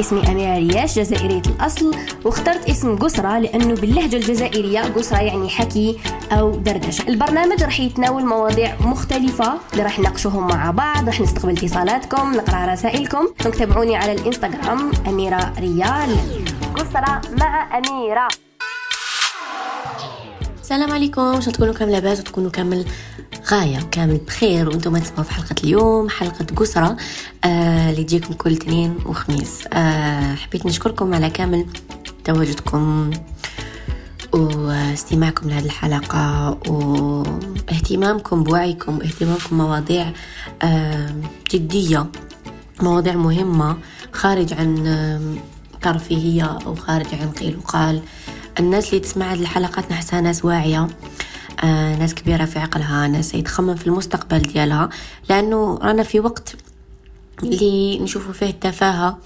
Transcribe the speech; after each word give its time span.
اسمي 0.00 0.30
أميرة 0.30 0.58
رياش 0.58 0.98
جزائرية 0.98 1.42
الأصل 1.46 1.94
واخترت 2.24 2.70
اسم 2.70 2.96
قسرة 2.96 3.38
لأنه 3.38 3.74
باللهجة 3.74 4.16
الجزائرية 4.16 4.80
قسرة 4.80 5.18
يعني 5.18 5.48
حكي 5.48 5.98
أو 6.32 6.50
دردشة. 6.50 7.08
البرنامج 7.08 7.62
راح 7.62 7.80
يتناول 7.80 8.26
مواضيع 8.26 8.76
مختلفة 8.80 9.54
اللي 9.72 9.82
راح 9.82 9.98
نناقشوهم 9.98 10.46
مع 10.46 10.70
بعض 10.70 11.06
راح 11.06 11.20
نستقبل 11.20 11.52
اتصالاتكم 11.52 12.32
نقرأ 12.32 12.72
رسائلكم. 12.72 13.28
donc 13.44 13.54
تابعوني 13.56 13.96
على 13.96 14.12
الإنستغرام 14.12 14.90
أميرة 15.06 15.52
رياش. 15.58 16.16
قسرة 16.74 17.20
مع 17.38 17.78
أميرة. 17.78 18.28
السلام 20.66 20.92
عليكم. 20.92 21.20
نتمنى 21.20 21.40
تكونوا 21.40 21.74
كامل 21.74 21.92
لاباس 21.92 22.20
وتكونوا 22.20 22.50
كامل 22.50 22.84
غاية 23.50 23.78
وكامل 23.82 24.16
بخير 24.16 24.68
وأنتم 24.68 24.98
تسمعوا 24.98 25.22
في 25.22 25.34
حلقة 25.34 25.54
اليوم 25.64 26.08
حلقة 26.08 26.46
قسرة 26.56 26.96
آه 27.44 27.90
اللي 27.90 28.04
تجيكم 28.04 28.34
كل 28.34 28.52
اثنين 28.52 28.98
وخميس. 29.06 29.64
آه 29.72 30.34
حبيت 30.34 30.66
نشكركم 30.66 31.14
على 31.14 31.30
كامل 31.30 31.66
تواجدكم 32.24 33.10
واستماعكم 34.32 35.50
لهذه 35.50 35.64
الحلقة 35.64 36.58
واهتمامكم 36.68 38.42
بوعيكم 38.42 38.98
واهتمامكم 38.98 39.58
مواضيع 39.58 40.12
آه 40.62 41.14
جدية 41.52 42.06
مواضيع 42.82 43.14
مهمة 43.14 43.76
خارج 44.12 44.52
عن 44.52 45.38
ترفيهية 45.82 46.58
أو 46.66 46.74
خارج 46.74 47.06
عن 47.12 47.30
قيل 47.30 47.56
وقال. 47.56 48.02
الناس 48.58 48.88
اللي 48.88 49.00
تسمع 49.00 49.32
هذه 49.32 49.40
الحلقات 49.40 49.90
نحسها 49.92 50.20
ناس 50.20 50.44
واعية 50.44 50.88
آه 51.64 51.96
ناس 51.96 52.14
كبيرة 52.14 52.44
في 52.44 52.58
عقلها 52.58 53.08
ناس 53.08 53.34
يتخمم 53.34 53.74
في 53.74 53.86
المستقبل 53.86 54.38
ديالها 54.38 54.88
لأنه 55.28 55.78
رانا 55.82 56.02
في 56.02 56.20
وقت 56.20 56.56
اللي 57.42 57.98
نشوفوا 57.98 58.32
فيه 58.32 58.50
التفاهة 58.50 59.18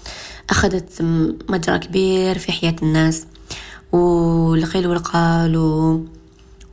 أخذت 0.49 1.01
مجرى 1.49 1.79
كبير 1.79 2.37
في 2.37 2.51
حياة 2.51 2.75
الناس 2.83 3.25
والقيل 3.91 4.87
والقال 4.87 5.55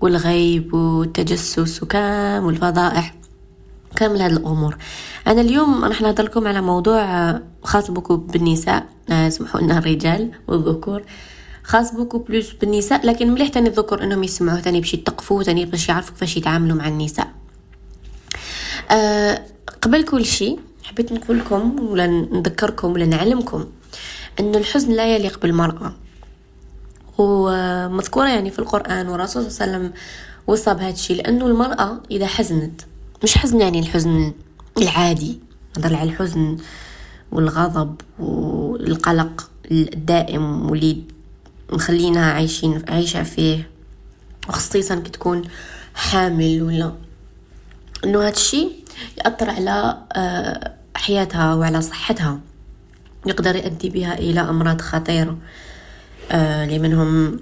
والغيب 0.00 0.75
والتجسس 0.75 1.83
وكام 1.83 2.45
والفضائح 2.45 3.15
كامل 3.97 4.22
هذه 4.22 4.33
الأمور. 4.33 4.77
أنا 5.27 5.41
اليوم 5.41 5.84
راح 5.84 6.00
نهضر 6.00 6.25
لكم 6.25 6.48
على 6.48 6.61
موضوع 6.61 7.33
خاص 7.62 7.91
بكم 7.91 8.17
بالنساء 8.17 8.87
آه، 9.11 9.28
سمحوا 9.28 9.61
لنا 9.61 9.78
الرجال 9.78 10.31
والذكور. 10.48 11.03
خاص 11.69 11.94
بوكو 11.94 12.19
بلوس 12.19 12.52
بالنساء 12.52 13.06
لكن 13.06 13.30
مليح 13.30 13.48
تاني 13.48 13.69
الذكر 13.69 14.02
إنهم 14.02 14.24
يسمعوه 14.24 14.61
تاني 14.61 14.80
باش 14.80 14.94
يتقفوا 14.94 15.42
تاني 15.42 15.64
باش 15.64 15.88
يعرفوا 15.88 16.12
كيفاش 16.14 16.36
يتعاملوا 16.36 16.77
مع 16.77 16.88
النساء. 16.88 17.28
أه 18.91 19.42
قبل 19.83 20.05
كل 20.05 20.25
شيء 20.25 20.58
حبيت 20.84 21.12
نقول 21.12 21.38
لكم 21.38 21.88
ولا 21.88 22.06
نذكركم 22.06 22.92
ولا 22.92 23.06
نعلمكم 23.06 23.66
ان 24.41 24.55
الحزن 24.55 24.92
لا 24.92 25.16
يليق 25.16 25.41
بالمرأة. 25.41 25.94
ومذكورة 27.19 28.28
يعني 28.28 28.50
في 28.50 28.58
القرآن 28.58 29.08
والرسول 29.08 29.50
صلى 29.50 29.64
الله 29.64 29.77
عليه 29.77 29.86
وسلم 29.86 30.00
وصى 30.47 30.75
بهذا 30.75 30.94
الشيء 30.94 31.16
لأنه 31.16 31.47
المرأة 31.47 32.00
إذا 32.10 32.27
حزنت 32.27 32.80
مش 33.22 33.38
حزن 33.38 33.60
يعني 33.60 33.78
الحزن 33.78 34.32
العادي 34.78 35.41
نظر 35.78 35.94
على 35.94 36.10
الحزن 36.10 36.56
والغضب 37.32 38.00
والقلق 38.19 39.50
الدائم 39.70 40.70
واللي 40.70 41.03
مخلينها 41.72 42.33
عايشين 42.33 42.84
عايشة 42.88 43.22
فيه 43.22 43.70
وخصيصا 44.48 44.94
كي 44.94 45.11
تكون 45.11 45.42
حامل 45.94 46.62
ولا. 46.62 46.92
إنه 48.05 48.20
هذا 48.20 48.28
الشيء 48.28 48.84
يأثر 49.19 49.50
على 49.50 49.98
آه، 50.12 50.75
حياتها 50.94 51.55
وعلى 51.55 51.83
صحتها. 51.83 52.41
يقدر 53.27 53.56
يؤدي 53.56 53.91
بها 53.91 54.19
إلى 54.19 54.41
أمراض 54.41 54.80
خطيرة. 54.80 55.38
آه، 56.30 56.64
اللي 56.64 56.78
منهم 56.78 57.41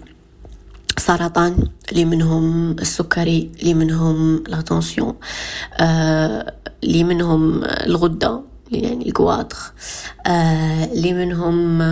سرطان 0.98 1.68
اللي 1.92 2.04
منهم 2.04 2.70
السكري 2.70 3.50
اللي 3.60 3.74
منهم 3.74 4.44
لاتونسيون 4.48 5.14
اللي 6.84 7.04
منهم 7.04 7.64
الغدة 7.64 8.40
يعني 8.72 9.08
الكواطخ 9.08 9.72
اللي 10.26 11.12
منهم 11.12 11.82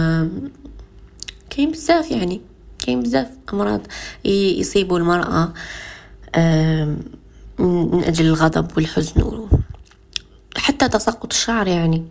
كاين 1.57 1.71
بزاف 1.71 2.11
يعني 2.11 2.41
كاين 2.79 3.03
بزاف 3.03 3.29
أمراض 3.53 3.81
يصيبوا 4.25 4.99
المرأة 4.99 5.53
من 7.59 8.05
أجل 8.05 8.27
الغضب 8.27 8.77
والحزن 8.77 9.49
حتى 10.57 10.89
تساقط 10.89 11.33
الشعر 11.33 11.69
يعني. 11.69 12.05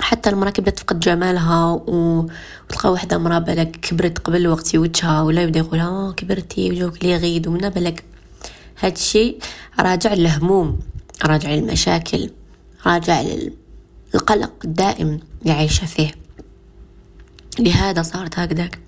حتى 0.00 0.30
المرأة 0.30 0.50
كي 0.50 0.62
بدات 0.62 0.78
تفقد 0.78 1.00
جمالها 1.00 1.82
وتلقى 1.86 2.92
واحدة 2.92 3.18
مرأة 3.18 3.38
بالك 3.38 3.70
كبرت 3.70 4.18
قبل 4.18 4.48
وقت 4.48 4.76
وجهها 4.76 5.22
ولا 5.22 5.42
يبدأ 5.42 5.58
يقولها 5.60 5.88
آه 5.88 6.12
كبرتي 6.12 6.70
وجهك 6.70 7.04
لي 7.04 7.16
غيد 7.16 7.46
ومن 7.46 7.68
بالك 7.68 8.04
هاد 8.80 8.92
الشيء 8.92 9.38
راجع 9.80 10.14
للهموم 10.14 10.78
راجع 11.24 11.50
للمشاكل 11.50 12.30
راجع 12.86 13.22
للقلق 14.14 14.52
الدائم 14.64 15.20
اللي 15.42 15.52
عايشة 15.52 15.86
فيه. 15.86 16.21
لهذا 17.58 18.02
صارت 18.02 18.38
هكذاك. 18.38 18.78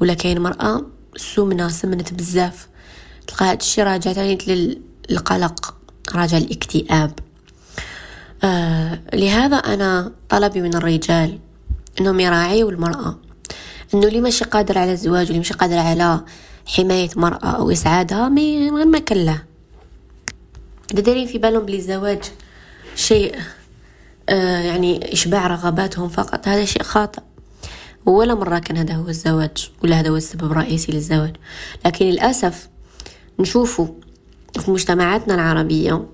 ولا 0.00 0.14
كاين 0.14 0.40
مرأة 0.40 0.86
سمنة 1.16 1.68
سمنت 1.68 2.14
بزاف. 2.14 2.68
تلقى 3.26 3.44
هاد 3.50 3.60
الشي 3.60 3.82
راجع 3.82 4.12
تاني 4.12 4.38
للقلق 5.10 5.74
راجع 6.14 6.36
الاكتئاب 6.36 7.12
آه 8.44 9.00
لهذا 9.14 9.56
أنا 9.56 10.12
طلبي 10.28 10.60
من 10.60 10.74
الرجال 10.74 11.38
أنهم 12.00 12.20
يراعيوا 12.20 12.70
المرأة. 12.70 13.18
أنه 13.94 14.06
اللي 14.06 14.20
ماشي 14.20 14.44
قادر 14.44 14.78
على 14.78 14.92
الزواج 14.92 15.26
واللي 15.26 15.38
ماشي 15.38 15.54
قادر 15.54 15.78
على 15.78 16.24
حماية 16.66 17.10
مرأة 17.16 17.46
أو 17.46 17.70
إسعادها 17.70 18.28
غير 18.28 18.86
ما 18.86 18.98
كله. 18.98 19.42
إذا 20.92 21.00
دايرين 21.00 21.26
في 21.26 21.38
بالهم 21.38 21.66
بلي 21.66 21.76
الزواج 21.76 22.24
شيء 22.96 23.36
آه 24.28 24.60
يعني 24.60 25.12
إشباع 25.12 25.46
رغباتهم 25.46 26.08
فقط 26.08 26.48
هذا 26.48 26.64
شيء 26.64 26.82
خاطئ. 26.82 27.22
ولا 28.06 28.34
مرة 28.34 28.58
كان 28.58 28.76
هذا 28.76 28.94
هو 28.94 29.08
الزواج 29.08 29.70
ولا 29.84 30.00
هذا 30.00 30.08
هو 30.08 30.16
السبب 30.16 30.52
الرئيسي 30.52 30.92
للزواج. 30.92 31.36
لكن 31.86 32.06
للأسف 32.06 32.68
نشوفوا 33.38 33.86
في 34.60 34.70
مجتمعاتنا 34.70 35.34
العربية 35.34 36.06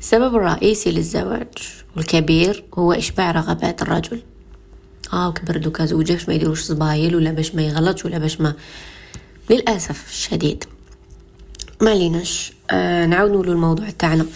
السبب 0.00 0.34
الرئيسي 0.36 0.90
للزواج 0.90 1.48
والكبير 1.96 2.64
هو 2.74 2.92
إشباع 2.92 3.30
رغبات 3.30 3.82
الرجل. 3.82 4.22
آه 5.12 5.28
وكبر 5.28 5.56
دوكا 5.56 5.84
زوجة 5.84 6.12
باش 6.12 6.28
ما 6.28 6.34
يديروش 6.34 6.62
صبايل 6.62 7.16
ولا 7.16 7.32
باش 7.32 7.54
ما 7.54 7.62
يغلطش 7.62 8.04
ولا 8.04 8.18
باش 8.18 8.40
ما. 8.40 8.54
للأسف 9.50 10.10
الشديد. 10.10 10.64
ما 11.80 11.90
عليناش. 11.90 12.52
آه 12.70 13.06
نعاود 13.06 13.30
نقولوا 13.30 13.54
الموضوع 13.54 13.90
تاعنا. 13.90 14.26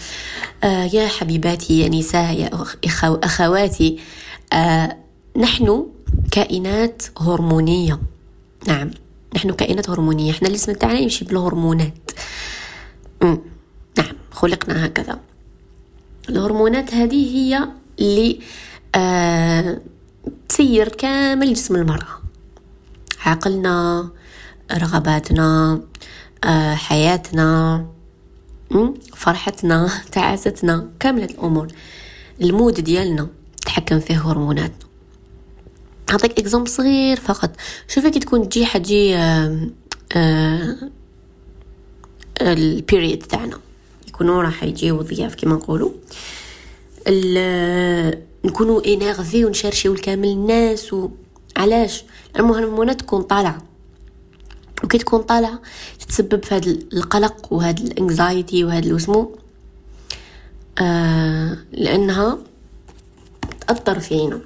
آه 0.63 0.83
يا 0.83 1.07
حبيباتي 1.07 1.79
يا 1.79 1.89
نساء 1.89 2.39
يا 2.39 2.49
أخو 2.85 3.19
أخواتي. 3.23 3.99
آه 4.53 4.97
نحن 5.37 5.85
كائنات 6.31 7.03
هرمونية. 7.19 7.99
نعم 8.67 8.91
نحن 9.35 9.51
كائنات 9.51 9.89
هرمونية. 9.89 10.31
إحنا 10.31 10.47
الجسم 10.47 10.73
تاعنا 10.73 10.99
يمشي 10.99 11.25
بالهرمونات. 11.25 12.11
مم. 13.21 13.37
نعم 13.97 14.15
خلقنا 14.31 14.85
هكذا. 14.85 15.19
الهرمونات 16.29 16.93
هذه 16.93 17.35
هي 17.35 17.67
اللي 17.99 18.39
آه 18.95 19.81
تسير 20.49 20.87
كامل 20.89 21.53
جسم 21.53 21.75
المرأة. 21.75 22.21
عقلنا 23.25 24.09
رغباتنا 24.71 25.81
آه 26.43 26.75
حياتنا 26.75 27.85
فرحتنا 29.15 29.89
تعاستنا. 30.11 30.89
كاملة 30.99 31.25
الأمور. 31.25 31.67
ال 32.41 32.47
mood 32.47 32.73
ديالنا 32.73 33.27
تحكم 33.65 33.99
فيه 33.99 34.17
هرموناتنا. 34.31 34.86
أعطيك 36.09 36.39
exemple 36.39 36.69
صغير 36.69 37.19
فقط. 37.19 37.51
شوفي 37.87 38.09
كي 38.09 38.19
تكون 38.19 38.49
تجي 38.49 38.65
حتجي 38.65 39.17
ال 42.41 42.51
période 42.51 43.23
تاعنا. 43.23 43.59
يكونوا 44.07 44.43
راح 44.43 44.63
يجيو 44.63 45.01
ضياف 45.01 45.35
كما 45.35 45.55
نقولوا. 45.55 45.91
نكونوا 48.45 48.85
énervées 48.85 49.45
ونشرشيو 49.45 49.93
الكامل 49.93 50.27
الناس 50.27 50.93
وعلاش 50.93 52.03
الهرمونات 52.35 53.01
تكون 53.01 53.21
طالعة. 53.21 53.63
وكي 54.83 54.97
تكون 54.97 55.21
طالعة 55.21 55.61
تتسبب 55.99 56.45
في 56.45 56.55
هذا 56.55 56.71
القلق 56.93 57.53
وهذا 57.53 57.83
ال 57.83 57.93
anxiété 57.93 58.63
وهذا 58.63 58.87
الوسمو 58.87 59.35
آه 60.79 61.57
لأنها 61.71 62.37
تأثر 63.67 63.99
فينا 63.99 64.39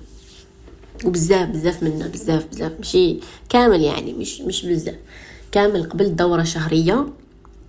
وبزاف 1.06 1.50
بزاف 1.50 1.84
منا 1.84 2.08
بزاف 2.08 2.46
بزاف. 2.52 2.72
ماشي 2.78 3.20
كامل 3.50 3.82
يعني 3.82 4.14
مش 4.14 4.42
مش 4.42 4.66
بزاف. 4.66 4.96
كامل 5.52 5.84
قبل 5.90 6.06
الدورة 6.06 6.42
الشهرية 6.42 7.08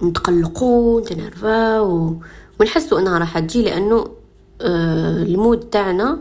نتقلقوا 0.02 1.00
نتنرفاو 1.00 2.16
ونحسوا 2.60 3.00
إنها 3.00 3.18
راح 3.18 3.38
تجي 3.38 3.62
لأنه 3.62 4.06
آه 4.60 5.22
المود 5.22 5.60
تاعنا 5.60 6.18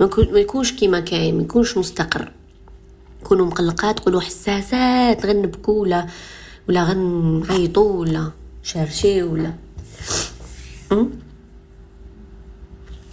ما 0.00 0.10
يكونش 0.18 0.72
كيما 0.72 1.00
كاين 1.00 1.36
ما 1.36 1.42
يكونش 1.42 1.78
مستقر. 1.78 2.32
يكونوا 3.22 3.46
مقلقات 3.46 3.98
تقولوا 3.98 4.20
حساسات 4.20 5.26
غنبكوا 5.26 5.80
ولا 5.80 6.06
ولا 6.68 6.84
غنعيطوا 6.84 8.00
ولا 8.00 8.30
شارشي 8.62 9.22
ولا. 9.22 9.52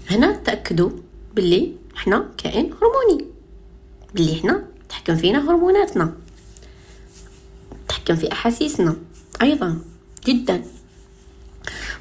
هنا 0.10 0.32
تأكدوا 0.32 0.90
باللي 1.36 1.74
حنا 1.96 2.30
كائن 2.38 2.64
هرموني. 2.64 3.26
باللي 4.16 4.36
حنا 4.36 4.64
تحكم 4.90 5.16
فينا 5.16 5.50
هرموناتنا. 5.50 6.14
تحكم 7.88 8.16
في 8.16 8.32
أحاسيسنا 8.32 8.96
أيضا 9.42 9.80
جدا. 10.28 10.64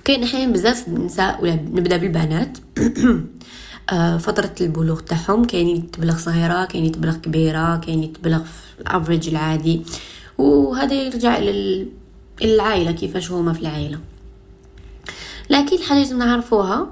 كاين 0.04 0.22
أحيانا 0.22 0.52
بزاف 0.52 0.88
النساء 0.88 1.42
ولا 1.42 1.54
نبدأ 1.54 1.96
بالبنات. 1.96 2.58
آه، 3.92 4.18
فترة 4.18 4.54
البلوغ 4.60 5.00
تاعهم 5.00 5.44
كاين 5.44 5.90
تبلغ 5.90 6.18
صغيرة 6.18 6.64
كاين 6.64 6.92
تبلغ 6.92 7.16
كبيرة 7.16 7.76
كاين 7.76 8.12
تبلغ 8.12 8.38
في 8.38 8.80
ال 8.81 8.87
average 8.87 9.28
العادي. 9.28 9.82
وهذا 10.38 10.94
يرجع 10.94 11.38
للعائلة 12.40 12.92
كيفاش 12.92 13.30
هما 13.30 13.52
في 13.52 13.60
العائلة. 13.60 13.98
لكن 15.50 15.76
الحاجة 15.76 15.98
لازم 15.98 16.18
نعرفوها 16.18 16.90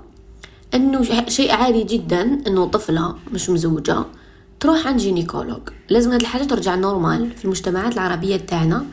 إنه 0.74 1.28
شيء 1.28 1.52
عادي 1.52 1.84
جدا 1.84 2.22
إنه 2.46 2.66
طفلة 2.66 3.14
مش 3.32 3.50
مزوجة 3.50 4.04
تروح 4.60 4.86
عند 4.86 5.00
gynécologue. 5.00 5.60
لازم 5.88 6.12
هاد 6.12 6.20
الحاجة 6.20 6.44
ترجع 6.44 6.74
normal 6.74 7.30
في 7.36 7.44
المجتمعات 7.44 7.94
العربية 7.94 8.36
تاعنا 8.36 8.84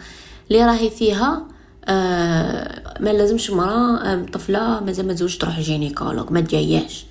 اللي 0.52 0.66
راهي 0.66 0.90
فيها 0.90 1.44
آه 1.86 3.00
ما 3.00 3.10
لازمش 3.10 3.52
مرأة 3.52 3.98
آه 3.98 4.26
طفلة 4.34 4.80
مازال 4.80 5.08
ما 5.08 5.14
تزوج 5.14 5.38
تروح 5.38 5.60
gynécologue 5.60 6.32
ما 6.32 6.42
تجياش 6.42 7.06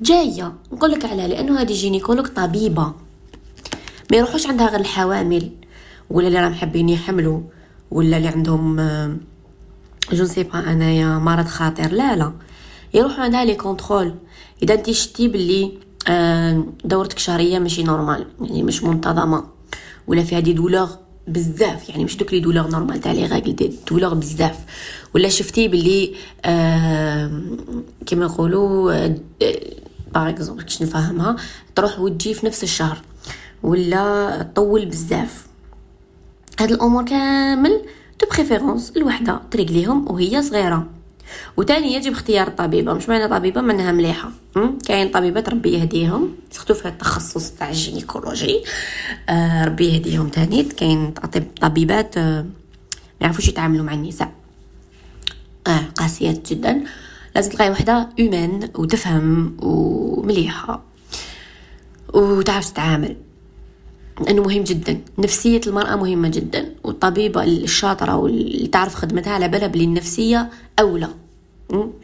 جاية. 0.00 0.52
نقول 0.72 0.90
لك 0.90 1.04
على 1.04 1.26
لأنه 1.28 1.60
هذه 1.60 1.72
gynécologue 1.72 2.26
طبيبة. 2.26 2.92
ما 4.10 4.16
يروحوش 4.16 4.46
عندها 4.46 4.68
غير 4.68 4.80
الحوامل. 4.80 5.50
ولا 6.10 6.28
اللي 6.28 6.40
راهم 6.40 6.54
حابين 6.54 6.88
يحملوا 6.88 7.40
ولا 7.90 8.16
اللي 8.16 8.28
عندهم 8.28 8.76
je 10.12 10.24
sais 10.24 10.42
pas 10.42 10.58
أنايا 10.58 11.18
مرض 11.18 11.46
خطير 11.46 11.92
لا 11.92 12.16
لا. 12.16 12.32
يروحوا 12.94 13.24
عندها 13.24 13.44
les 13.44 13.54
contrôles. 13.54 14.14
إذا 14.62 14.74
انت 14.74 14.90
شتي 14.90 15.28
باللي 15.28 15.78
آه، 16.08 16.64
دورتك 16.84 17.18
شهرية 17.18 17.58
ماشي 17.58 17.82
normal 17.82 18.26
يعني 18.40 18.62
مش 18.62 18.84
منتظمة 18.84 19.44
ولا 20.06 20.22
فيها 20.22 20.40
des 20.40 20.52
douleurs 20.52 20.88
بزاف 21.28 21.88
يعني 21.88 22.04
مش 22.04 22.16
دوك 22.16 22.32
les 22.32 22.40
douleurs 22.40 22.70
normales 22.70 23.00
تاع 23.00 23.12
les 23.12 23.26
règles 23.26 23.56
des 23.56 23.72
douleurs 23.90 24.14
بزاف. 24.14 24.58
ولا 25.14 25.28
شفتي 25.28 25.68
باللي 25.68 26.14
آه 26.44 27.42
كيما 28.06 28.24
نقولوا 28.24 29.06
par 30.14 30.28
exemple 30.28 30.62
كيش 30.62 30.82
نفهمها 30.82 31.36
تروح 31.74 32.00
وتجي 32.00 32.34
في 32.34 32.46
نفس 32.46 32.62
الشهر 32.62 32.98
ولا 33.62 34.42
طول 34.54 34.86
بزاف. 34.86 35.46
هاد 36.60 36.72
الأمور 36.72 37.04
كامل 37.04 37.82
de 38.20 38.26
préférence 38.36 38.92
الوحدة 38.96 39.40
تريڨليهم 39.50 40.10
وهي 40.10 40.42
صغيرة. 40.42 40.97
وتاني 41.56 41.94
يجب 41.94 42.12
اختيار 42.12 42.46
الطبيبه 42.46 42.92
مش 42.92 43.08
معنى 43.08 43.28
طبيبة 43.28 43.60
معناها 43.60 43.92
مليحة. 43.92 44.30
كاين 44.86 45.08
طبيبات 45.08 45.48
ربي 45.48 45.72
يهديهم. 45.72 46.36
سختو 46.50 46.74
في 46.74 46.88
التخصص 46.88 47.50
تاع 47.50 47.68
الجينيكولوجي. 47.68 48.64
آه 49.28 49.64
ربي 49.64 49.94
يهديهم 49.94 50.28
تاني. 50.28 50.62
كاين 50.62 51.14
طبيبات 51.60 52.16
آه 52.18 52.42
ما 52.42 52.48
يعرفوش 53.20 53.48
يتعاملوا 53.48 53.84
مع 53.84 53.92
النساء. 53.92 54.32
آه 55.66 55.84
قاسيات 55.96 56.52
جدا. 56.52 56.84
لازم 57.34 57.50
تلقاي 57.50 57.70
وحدة 57.70 58.08
اومان 58.20 58.70
وتفهم 58.74 59.56
ومليحة. 59.60 60.82
وتعرف 62.14 62.70
تتعامل. 62.70 63.16
انه 64.30 64.42
مهم 64.42 64.64
جدا. 64.64 65.00
نفسية 65.18 65.60
المرأة 65.66 65.96
مهمة 65.96 66.28
جدا 66.28 66.74
والطبيبة 66.84 67.44
الشاطرة 67.44 68.16
واللي 68.16 68.66
تعرف 68.66 68.94
خدمتها 68.94 69.32
على 69.32 69.48
بالها 69.48 69.66
بلي 69.66 69.84
النفسية 69.84 70.50
أولى. 70.80 71.08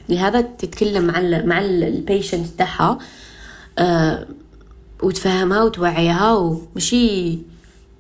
لهذا 0.09 0.41
تتكلم 0.41 1.05
مع 1.05 1.19
ال 1.19 1.49
مع 1.49 1.61
ال 1.61 1.70
patiente 1.70 2.47
تاعها 2.47 2.99
آه 3.79 4.27
وتفهمها 5.03 5.63
وتوعيها 5.63 6.33
ومشي 6.33 7.39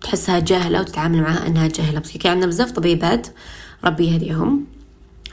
تحسها 0.02 0.38
جاهلة 0.38 0.80
وتتعامل 0.80 1.20
معها 1.20 1.46
أنها 1.46 1.68
جاهلة. 1.68 2.00
parce 2.00 2.10
que 2.10 2.28
عندنا 2.28 2.46
بزاف 2.46 2.70
طبيبات 2.70 3.26
ربي 3.84 4.06
يهديهم 4.06 4.64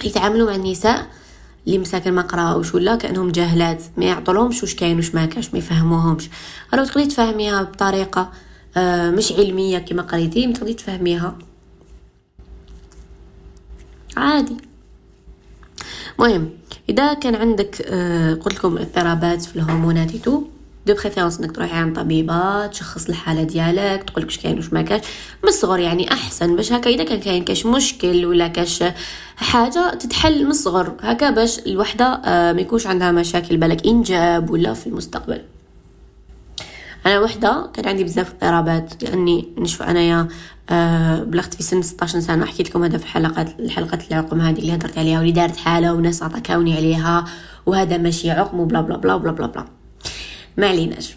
يتعاملوا 0.04 0.50
مع 0.50 0.56
النساء 0.56 1.08
اللي 1.68 1.78
مساكن 1.78 2.14
ما 2.14 2.22
قراوش 2.22 2.76
ولا 2.76 2.96
كأنهم 2.96 3.32
جاهلات 3.32 3.84
ما 3.98 4.06
يعطولهمش 4.06 4.62
واش 4.64 4.76
كاين 4.76 4.96
واش 4.96 5.16
ما 5.16 5.26
كاش 5.26 5.54
ما 5.54 5.60
يفهموهمش. 5.60 6.30
راه 6.74 6.84
تقدري 6.86 7.06
تفهميها 7.06 7.64
بطريقة 7.64 8.32
آه 8.78 9.10
مش 9.10 9.32
علمية 9.32 9.78
كما 9.78 10.02
قريتي 10.02 10.54
تقدري 10.54 10.74
تفهميها. 10.74 11.38
عادي. 14.18 14.58
مهم. 16.20 16.50
إذا 16.90 17.14
كان 17.14 17.36
عندك 17.36 17.82
آه 17.82 18.34
قلت 18.34 18.56
لكم 18.56 18.78
اضطرابات 18.78 19.42
في 19.42 19.56
الهرمونات 19.56 20.16
تو 20.16 20.44
de 20.88 20.94
préférence 20.94 21.40
إنك 21.40 21.56
تروحي 21.56 21.76
عند 21.76 21.96
طبيبه 21.96 22.68
تشخص 22.68 23.10
الحالة 23.10 23.44
ديالك 23.44 24.04
تقول 24.04 24.26
واش 24.26 24.38
كاين 24.38 24.58
واش 24.58 24.74
ما 24.74 24.82
كاش 24.82 25.02
من 25.44 25.50
الصغر 25.50 25.80
يعني 25.80 26.12
أحسن 26.14 26.56
باش 26.56 26.72
هكا 26.74 26.90
إذا 26.90 27.04
كان 27.04 27.20
كاين 27.20 27.44
كاش 27.44 27.66
مشكل 27.66 28.26
ولا 28.26 28.48
كاش 28.48 28.84
حاجة 29.36 29.94
تتحل 29.94 30.46
من 30.46 30.52
الصغر. 30.52 30.96
هكا 31.02 31.30
باش 31.30 31.60
الوحدة 31.60 32.06
آه 32.06 32.54
ما 32.54 32.62
يكونش 32.62 32.88
عندها 32.88 33.12
مشاكل 33.12 33.58
بالك 33.58 33.86
إنجاب 33.88 34.50
ولا 34.50 34.74
في 34.74 34.88
المستقبل. 34.88 35.42
أنا 37.06 37.20
وحدة 37.20 37.70
كان 37.74 37.88
عندي 37.88 38.04
بزاف 38.04 38.32
اضطرابات 38.32 39.04
لأني 39.04 39.50
نشوف 39.58 39.82
أنايا 39.82 40.28
آه 40.70 41.24
بلغت 41.24 41.54
في 41.54 41.64
سن 41.64 41.82
16 41.82 42.20
سنة 42.20 42.46
حكيت 42.46 42.70
لكم 42.70 42.84
هذا 42.84 42.98
في 42.98 43.08
حلقات 43.08 43.60
الحلقات 43.60 44.12
العقم 44.12 44.42
هذه 44.42 44.60
اللي 44.60 44.76
هضرت 44.76 44.98
عليها 44.98 45.18
واللي 45.18 45.32
دارت 45.32 45.58
حالة 45.58 45.94
وناس 45.94 46.24
عطاكاوني 46.24 46.78
عليها 46.78 47.26
وهذا 47.66 47.98
ماشي 47.98 48.32
عقم 48.32 48.60
وبلا 48.60 48.82
بلا 48.82 48.98
بلا 48.98 49.18
بلا 49.18 49.32
بلا, 49.32 49.48
بلا. 49.48 49.66
ما 50.58 50.68
عليناش 50.68 51.16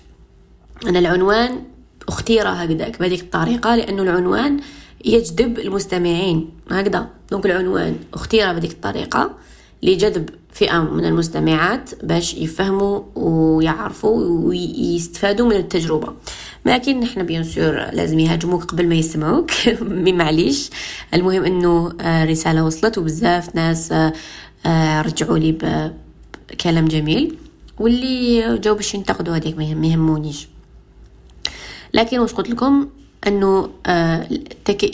أنا 0.87 0.99
العنوان 0.99 1.65
أختيره 2.09 2.49
هكذاك 2.49 2.99
بهذيك 3.01 3.21
الطريقة 3.21 3.77
لأنه 3.77 4.03
العنوان 4.03 4.61
يجذب 5.05 5.59
المستمعين 5.59 6.51
هكذا 6.71 7.09
دونك 7.31 7.47
العنوان 7.47 7.97
أختيره 8.15 8.53
بهذيك 8.53 8.73
الطريقة 8.73 9.31
لجذب 9.83 10.29
فئة 10.55 10.79
من 10.79 11.05
المستمعات 11.05 12.05
باش 12.05 12.35
يفهموا 12.35 13.01
ويعرفوا 13.15 14.47
ويستفادوا 14.49 15.49
من 15.49 15.57
التجربة. 15.57 16.13
لكن 16.67 17.01
نحن 17.01 17.23
bien 17.23 17.45
sûr 17.45 17.75
لازم 17.93 18.19
يهاجموك 18.19 18.65
قبل 18.65 18.89
ما 18.89 18.95
يسمعوك. 18.95 19.51
معليش. 20.23 20.71
المهم 21.15 21.45
إنه 21.45 21.93
آه، 22.01 22.25
رسالة 22.25 22.65
وصلت 22.65 22.99
وبزاف 22.99 23.55
ناس 23.55 23.93
آه، 23.93 24.13
آه، 24.67 25.03
رجعوا 25.03 25.39
لي 25.39 25.53
بكلام 26.51 26.89
جميل. 26.89 27.37
واللي 27.79 28.59
جاو 28.59 28.75
باش 28.75 28.95
ينتقدوا 28.95 29.37
هذيك 29.37 29.59
ما 29.59 29.65
يهمونيش. 29.65 30.49
لكن 31.95 32.19
واش 32.19 32.33
قلت 32.33 32.51
لكم؟ 32.51 32.89
إنه 33.27 33.71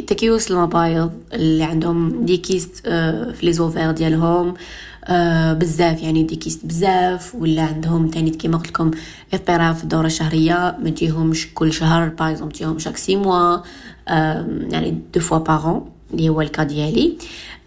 تكيوس 0.07 0.51
المبايض 0.51 1.13
اللي 1.33 1.65
عندهم 1.65 2.25
des 2.25 2.46
kystes 2.46 2.89
في 2.89 3.39
les 3.43 3.53
ovaires 3.53 3.91
ديالهم. 3.91 4.55
آه 5.05 5.53
بزاف 5.53 6.03
يعني 6.03 6.23
des 6.23 6.38
kystes 6.38 6.67
بزاف 6.67 7.35
ولا 7.35 7.63
عندهم 7.63 8.09
تاني 8.09 8.31
كيما 8.31 8.57
قلت 8.59 8.69
لكم 8.69 8.91
اضطراب 9.35 9.75
في 9.75 9.83
الدورة 9.85 10.07
الشهرية 10.07 10.77
ما 10.83 10.91
تجيهمش 10.91 11.55
كل 11.55 11.73
شهر 11.73 12.09
par 12.09 12.31
exemple 12.31 12.53
تجيهم 12.53 12.79
chaque 12.79 12.97
six 12.97 13.17
mois 13.17 13.59
يعني 14.07 14.99
deux 15.15 15.21
fois 15.21 15.39
par 15.39 15.70
an 15.70 15.91
اللي 16.13 16.29
هو 16.29 16.41
ال 16.41 16.46
cas 16.46 16.63
ديالي. 16.63 17.17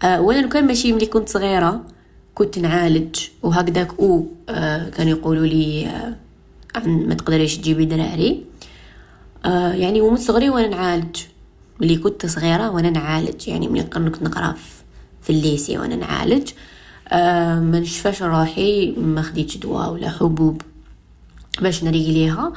آه 0.02 0.20
وأنا 0.20 0.40
لو 0.40 0.48
كان 0.48 0.66
ماشي 0.66 0.92
ملي 0.92 1.06
كنت 1.06 1.28
صغيرة 1.28 1.84
كنت 2.34 2.58
نعالج 2.58 3.16
وهكذاك 3.42 3.98
أو 4.00 4.26
آه 4.48 4.88
كانوا 4.88 5.12
يقولوا 5.12 5.46
لي 5.46 5.86
آه 5.86 6.86
ما 6.86 7.14
تقدريش 7.14 7.58
تجيبي 7.58 7.84
دراري. 7.84 8.44
يعني 9.74 10.00
ومن 10.00 10.16
صغري 10.16 10.50
وأنا 10.50 10.68
نعالج. 10.68 11.16
ملي 11.80 11.96
كنت 11.96 12.26
صغيرة 12.26 12.70
وأنا 12.70 12.90
نعالج 12.90 13.48
يعني 13.48 13.68
ملي 13.68 13.82
كنت 13.82 14.22
نقرأ 14.22 14.54
في 15.22 15.30
ال 15.30 15.38
lycée 15.38 15.78
وأنا 15.78 15.96
نعالج. 15.96 16.50
آه 16.50 16.73
ما 17.12 17.80
نشفاش 17.80 18.22
روحي 18.22 18.92
ما 18.92 19.22
خديتش 19.22 19.56
دواء 19.56 19.90
ولا 19.90 20.10
حبوب 20.10 20.62
باش 21.60 21.84
نريق 21.84 22.08
ليها. 22.08 22.52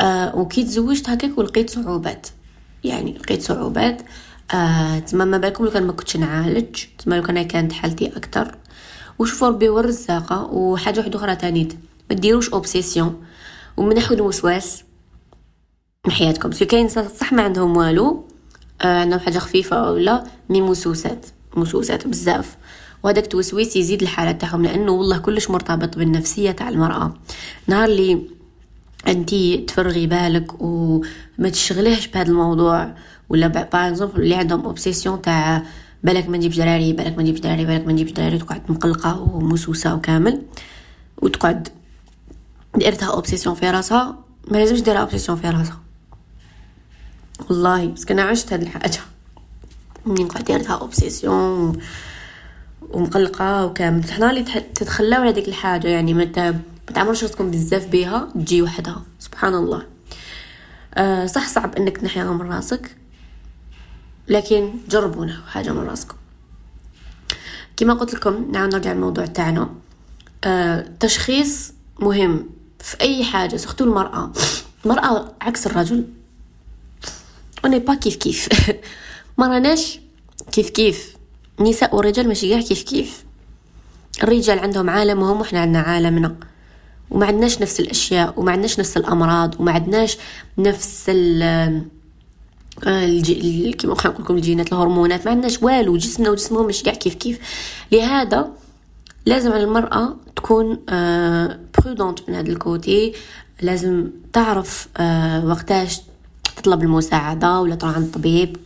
آه 0.00 0.36
وكي 0.36 0.64
تزوجت 0.64 1.10
هكاك 1.10 1.38
ولقيت 1.38 1.70
صعوبات. 1.70 2.26
يعني 2.84 3.18
لقيت 3.18 3.42
صعوبات. 3.42 4.02
آه 4.54 4.98
تما 4.98 5.24
ما 5.24 5.38
بالكم 5.38 5.64
لو 5.64 5.70
كان 5.70 5.86
ما 5.86 5.92
كنتش 5.92 6.16
نعالج 6.16 6.84
تما 6.98 7.14
لو 7.14 7.22
كان 7.22 7.42
كانت 7.42 7.72
حالتي 7.72 8.06
أكثر 8.06 8.54
وشوفوا 9.18 9.48
ربي 9.48 9.68
هو 9.68 9.92
وحاجة 10.52 10.98
واحدة 11.00 11.18
أخرى 11.18 11.36
تانيت 11.36 11.72
ما 12.10 12.16
ديروش 12.16 12.50
obsession 12.50 13.22
ومنحوا 13.76 14.16
الوسواس 14.16 14.84
من 16.06 16.12
حياتكم. 16.12 16.52
so 16.52 16.66
كاين 16.66 16.88
صح 16.88 17.32
ما 17.32 17.42
عندهم 17.42 17.76
والو. 17.76 18.24
آه 18.82 19.00
عندهم 19.00 19.20
حاجة 19.20 19.38
خفيفة 19.38 19.90
ولا 19.90 20.24
mais 20.48 20.60
مسوسات 20.60 21.26
مسوسات 21.56 22.06
بزاف. 22.06 22.56
وهذاك 23.02 23.24
التوسويس 23.24 23.76
يزيد 23.76 24.02
الحالة 24.02 24.32
تاعهم 24.32 24.62
لأنه 24.62 24.92
والله 24.92 25.18
كلش 25.18 25.50
مرتبط 25.50 25.98
بالنفسية 25.98 26.50
تاع 26.50 26.68
المرأة. 26.68 27.14
نهار 27.66 27.88
اللي 27.88 28.22
انتي 29.06 29.56
تفرغي 29.56 30.06
بالك 30.06 30.62
وما 30.62 31.48
تشغليهش 31.52 32.06
بهذا 32.06 32.28
الموضوع 32.28 32.94
ولا 33.28 33.46
par 33.46 34.04
اللي 34.16 34.34
عندهم 34.34 34.64
obsession 34.64 35.22
تاع 35.22 35.62
بالك 36.04 36.28
ما 36.28 36.36
نجيبش 36.36 36.56
دراري 36.56 36.92
بالك 36.92 37.16
ما 37.16 37.22
نجيبش 37.22 37.40
دراري 37.40 37.64
بالك 37.64 37.86
ما 37.86 37.92
نجيبش 37.92 38.10
دراري 38.10 38.38
تقعد 38.38 38.62
مقلقة 38.68 39.20
ومسوسة 39.20 39.94
وكامل 39.94 40.42
وتقعد 41.22 41.68
ديرتها 42.76 43.12
obsession 43.12 43.54
في 43.54 43.70
راسها 43.70 44.18
ما 44.50 44.58
لازمش 44.58 44.80
ديرها 44.80 45.00
obsession 45.00 45.38
في 45.38 45.50
راسها. 45.50 45.80
والله 47.50 47.86
بس 47.86 48.04
كنا 48.04 48.22
عشت 48.22 48.52
هاد 48.52 48.62
الحاجة. 48.62 49.00
مني 50.06 50.24
نقعد 50.24 50.44
ديرتها 50.44 50.74
اوبسيسيون 50.74 51.78
ومقلقة 52.80 53.66
وكامل. 53.66 54.12
حنا 54.12 54.30
اللي 54.30 54.42
تتخلاو 54.74 55.22
على 55.22 55.32
ديك 55.32 55.48
الحاجة 55.48 55.88
يعني 55.88 56.14
ما 56.14 56.24
تعمرش 56.94 57.22
راسكم 57.22 57.50
بزاف 57.50 57.86
بيها 57.86 58.28
تجي 58.34 58.62
وحدها. 58.62 59.02
سبحان 59.18 59.54
الله. 59.54 59.86
أه 60.94 61.26
صح 61.26 61.48
صعب 61.48 61.76
إنك 61.76 61.98
تنحيها 61.98 62.32
من 62.32 62.52
راسك 62.52 62.96
لكن 64.28 64.74
جربوا 64.88 65.26
حاجة 65.48 65.70
من 65.70 65.88
راسكم. 65.88 66.16
كما 67.76 67.94
قلت 67.94 68.14
لكم 68.14 68.50
نعم 68.52 68.68
نرجع 68.68 68.92
للموضوع 68.92 69.26
تاعنا. 69.26 69.68
أه 70.44 70.86
تشخيص 71.00 71.72
مهم 72.00 72.48
في 72.78 73.00
أي 73.00 73.24
حاجة 73.24 73.56
surtout 73.56 73.84
المرأة. 73.84 74.32
المرأة 74.84 75.34
عكس 75.40 75.66
الرجل. 75.66 76.04
on 77.64 77.78
est 77.78 77.86
pas 77.86 77.94
كيف 77.94 78.16
كيف. 78.16 78.48
ما 79.38 79.76
كيف 80.52 80.70
كيف. 80.70 81.17
النساء 81.60 81.96
والرجال 81.96 82.28
ماشي 82.28 82.50
كاع 82.50 82.60
كيف 82.60 82.82
كيف؟ 82.82 83.24
الرجال 84.22 84.58
عندهم 84.58 84.90
عالمهم 84.90 85.40
وحنا 85.40 85.60
عندنا 85.60 85.80
عالمنا. 85.80 86.36
وما 87.10 87.26
عندناش 87.26 87.60
نفس 87.60 87.80
الأشياء 87.80 88.34
وما 88.36 88.52
عندناش 88.52 88.80
نفس 88.80 88.96
الأمراض 88.96 89.60
وما 89.60 89.72
عندناش 89.72 90.18
نفس 90.58 91.04
ال 91.08 91.42
آه، 92.86 93.04
الجي... 93.04 93.72
كيما 93.72 93.94
نقول 93.94 94.14
لكم 94.24 94.36
الجينات 94.36 94.72
الهرمونات. 94.72 95.24
ما 95.24 95.30
عندناش 95.30 95.62
والو 95.62 95.96
جسمنا 95.96 96.30
وجسمهم 96.30 96.66
مش 96.66 96.82
كاع 96.82 96.94
كيف 96.94 97.14
كيف. 97.14 97.38
لهذا 97.92 98.50
لازم 99.26 99.52
على 99.52 99.64
المرأة 99.64 100.16
تكون 100.36 100.78
prudente 101.78 102.20
آه، 102.20 102.24
من 102.28 102.34
هذا 102.34 102.48
ال 102.48 102.59
côté. 102.59 103.12
لازم 103.62 104.10
تعرف 104.32 104.88
آه، 104.96 105.46
وقتاش 105.46 106.00
تطلب 106.56 106.82
المساعدة 106.82 107.60
ولا 107.60 107.74
تروح 107.74 107.94
عند 107.94 108.04
الطبيب 108.04 108.56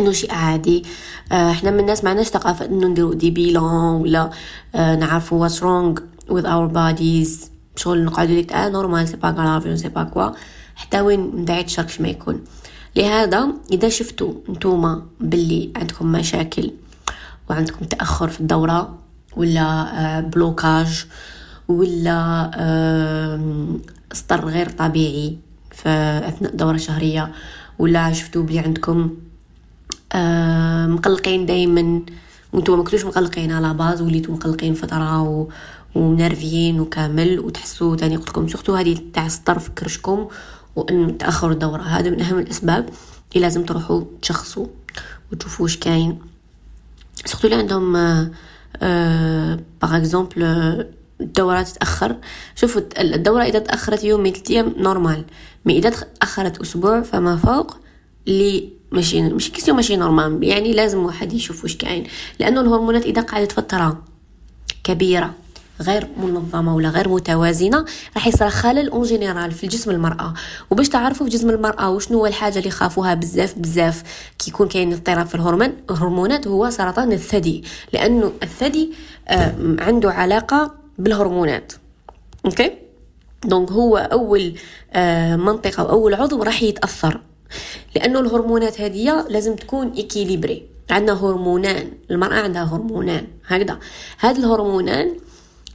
إنه 0.00 0.12
شيء 0.12 0.32
عادي. 0.32 0.84
إحنا 1.32 1.70
من 1.70 1.80
الناس 1.80 2.04
ما 2.04 2.10
عندناش 2.10 2.28
ثقافة 2.28 2.64
إنه 2.64 2.88
نديرو 2.88 3.12
des 3.12 3.30
bilans 3.30 4.00
ولا 4.00 4.30
نعرفوا 4.74 5.42
what's 5.42 5.62
wrong 5.62 5.98
with 6.28 6.44
our 6.44 6.68
bodies. 6.74 7.50
شغل 7.76 8.04
نقعدوا 8.04 8.40
لك 8.40 8.52
آه 8.52 8.68
normal 8.68 9.08
c'est 9.08 9.16
pas 9.16 9.30
grave 9.30 9.78
sais 9.78 9.88
pas 9.88 10.04
quoi. 10.04 10.30
حتى 10.76 11.00
وين 11.00 11.20
من 11.20 11.44
بعيد 11.44 11.68
الشر 11.68 11.86
كاش 11.86 12.00
ما 12.00 12.08
يكون. 12.08 12.40
لهذا 12.96 13.48
إذا 13.72 13.88
شفتوا 13.88 14.34
نتوما 14.48 15.02
باللي 15.20 15.72
عندكم 15.76 16.12
مشاكل 16.12 16.70
وعندكم 17.50 17.84
تأخر 17.84 18.28
في 18.28 18.40
الدورة 18.40 18.98
ولا 19.36 20.20
blocage 20.20 21.06
ولا 21.68 22.50
سطر 24.12 24.44
غير 24.44 24.68
طبيعي 24.68 25.38
في 25.72 25.88
أثناء 26.28 26.52
الدورة 26.52 26.74
الشهرية 26.74 27.32
ولا 27.78 28.12
شفتوا 28.12 28.42
بلي 28.42 28.58
عندكم 28.58 29.10
مقلقين 30.86 31.46
دائما 31.46 32.02
وأنتم 32.52 32.78
ما 32.78 32.84
كنتوش 32.84 33.04
مقلقين 33.04 33.52
à 33.52 33.59
la 33.59 33.74
base 33.74 34.02
وليتوا 34.02 34.34
مقلقين 34.34 34.74
فترة 34.74 35.22
و... 35.22 35.48
ومنرفيين 35.94 36.80
وكامل 36.80 37.40
وتحسوا 37.40 37.96
تاني 37.96 38.16
قلت 38.16 38.28
لكم 38.28 38.48
surtout 38.48 38.74
هذه 38.74 38.98
تاع 39.12 39.26
السطر 39.26 39.58
في 39.58 39.70
كرشكم 39.70 40.28
وإن 40.76 41.18
تاخر 41.18 41.50
الدورة. 41.50 41.82
هذا 41.82 42.10
من 42.10 42.20
أهم 42.20 42.38
الأسباب 42.38 42.88
اللي 43.32 43.42
لازم 43.42 43.64
تروحوا 43.64 44.04
تشخصوا 44.22 44.66
وتشوفوا 45.32 45.64
واش 45.64 45.76
كاين. 45.76 46.18
surtout 47.24 47.48
اللي 47.48 47.56
عندهم 47.56 47.92
par 49.82 49.96
exemple 49.96 50.42
الدورة 51.20 51.62
تتأخر. 51.62 52.16
شوفوا 52.54 52.82
الدورة 52.98 53.42
إذا 53.42 53.58
تأخرت 53.58 54.04
يوم 54.04 54.24
ثلاث 54.24 54.50
أيام 54.50 54.74
normal 54.78 55.24
mais 55.64 55.78
إذا 55.78 55.90
تأخرت 55.90 56.60
أسبوع 56.60 57.00
فما 57.00 57.36
فوق 57.36 57.76
اللي 58.28 58.79
ماشي 58.92 59.22
مش 59.22 59.50
كيسيو 59.50 59.74
ماشي 59.74 59.96
normal. 59.96 60.44
يعني 60.44 60.72
لازم 60.72 60.98
واحد 61.04 61.32
يشوف 61.32 61.62
واش 61.62 61.76
كاين. 61.76 62.06
لأنه 62.38 62.60
الهرمونات 62.60 63.04
إذا 63.04 63.22
قعدت 63.22 63.52
فترة 63.52 64.02
كبيرة 64.84 65.34
غير 65.80 66.08
منظمة 66.16 66.74
ولا 66.76 66.88
غير 66.88 67.08
متوازنة 67.08 67.84
راح 68.14 68.26
يصير 68.26 68.50
خلل 68.50 68.90
en 68.90 69.02
général 69.02 69.52
في 69.52 69.66
جسم 69.66 69.90
المرأة. 69.90 70.34
وباش 70.70 70.88
تعرفوا 70.88 71.26
في 71.26 71.32
جسم 71.32 71.50
المرأة 71.50 71.90
وشنو 71.90 72.18
هو 72.18 72.26
الحاجة 72.26 72.58
اللي 72.58 72.70
خافوها 72.70 73.14
بزاف 73.14 73.58
بزاف 73.58 74.02
كي 74.38 74.50
يكون 74.50 74.68
كاين 74.68 74.92
اضطراب 74.92 75.26
في 75.26 75.34
الهرمون 75.34 75.72
الهرمونات 75.90 76.46
هو 76.46 76.70
سرطان 76.70 77.12
الثدي. 77.12 77.64
لأنه 77.92 78.32
الثدي 78.42 78.92
عنده 79.78 80.12
علاقة 80.12 80.74
بالهرمونات. 80.98 81.72
okay؟ 82.46 82.72
donc 83.44 83.72
هو 83.72 83.96
أول 83.96 84.54
آه 84.92 85.36
منطقة 85.36 85.84
واول 85.84 86.14
عضو 86.14 86.42
راح 86.42 86.62
يتأثر. 86.62 87.20
لأنه 87.96 88.20
الهرمونات 88.20 88.80
هذه 88.80 89.26
لازم 89.28 89.56
تكون 89.56 89.92
équilibrés 89.98 90.62
عندنا 90.90 91.24
هرمونان 91.24 91.92
المرأة 92.10 92.34
عندها 92.34 92.64
هرمونان 92.64 93.26
هكذا. 93.46 93.78
هاد 94.20 94.36
الهرمونان 94.36 95.16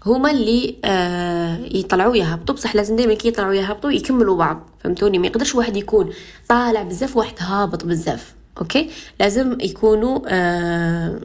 هما 0.05 0.31
اللي 0.31 0.75
آه 0.85 1.57
يطلعوا 1.71 2.15
يهبطوا. 2.15 2.55
بصح 2.55 2.75
لازم 2.75 2.95
دائما 2.95 3.13
كي 3.13 3.27
يطلعوا 3.27 3.53
يهبطوا 3.53 3.91
يكملوا 3.91 4.37
بعض 4.37 4.69
فهمتوني؟ 4.83 5.19
ما 5.19 5.27
يقدرش 5.27 5.55
واحد 5.55 5.77
يكون 5.77 6.09
طالع 6.49 6.83
بزاف 6.83 7.17
واحد 7.17 7.33
هابط 7.39 7.85
بزاف 7.85 8.33
okay؟ 8.57 8.89
لازم 9.19 9.57
يكونوا 9.61 10.19
آه 10.27 11.19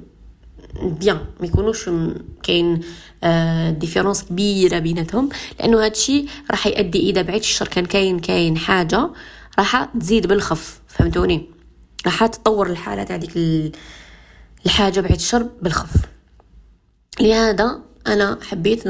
bien 0.83 1.19
ما 1.40 1.47
يكونوش 1.47 1.90
كاين 2.42 2.80
آه 3.25 3.71
différence 3.71 4.23
كبيرة 4.25 4.78
بيناتهم. 4.78 5.28
لأنه 5.61 5.85
هادشي 5.85 6.26
راح 6.50 6.66
يؤدي 6.66 7.11
اذا 7.11 7.23
بعيد. 7.23 7.40
الشر 7.40 7.69
كان 7.69 7.87
كاين 7.87 8.19
كاين 8.19 8.57
حاجة. 8.59 9.11
راح 9.61 9.85
تزيد 10.00 10.26
بالخف 10.26 10.81
فهمتوني؟ 10.88 11.47
راح 12.07 12.26
تطور 12.26 12.67
الحاله 12.67 13.02
تاع 13.02 13.17
ديك 13.17 13.73
الحاجة 14.67 15.00
بعيد 15.00 15.14
الشر 15.14 15.47
بالخف. 15.62 15.90
لهذا 17.21 17.81
أنا 18.07 18.38
حبيت 18.43 18.87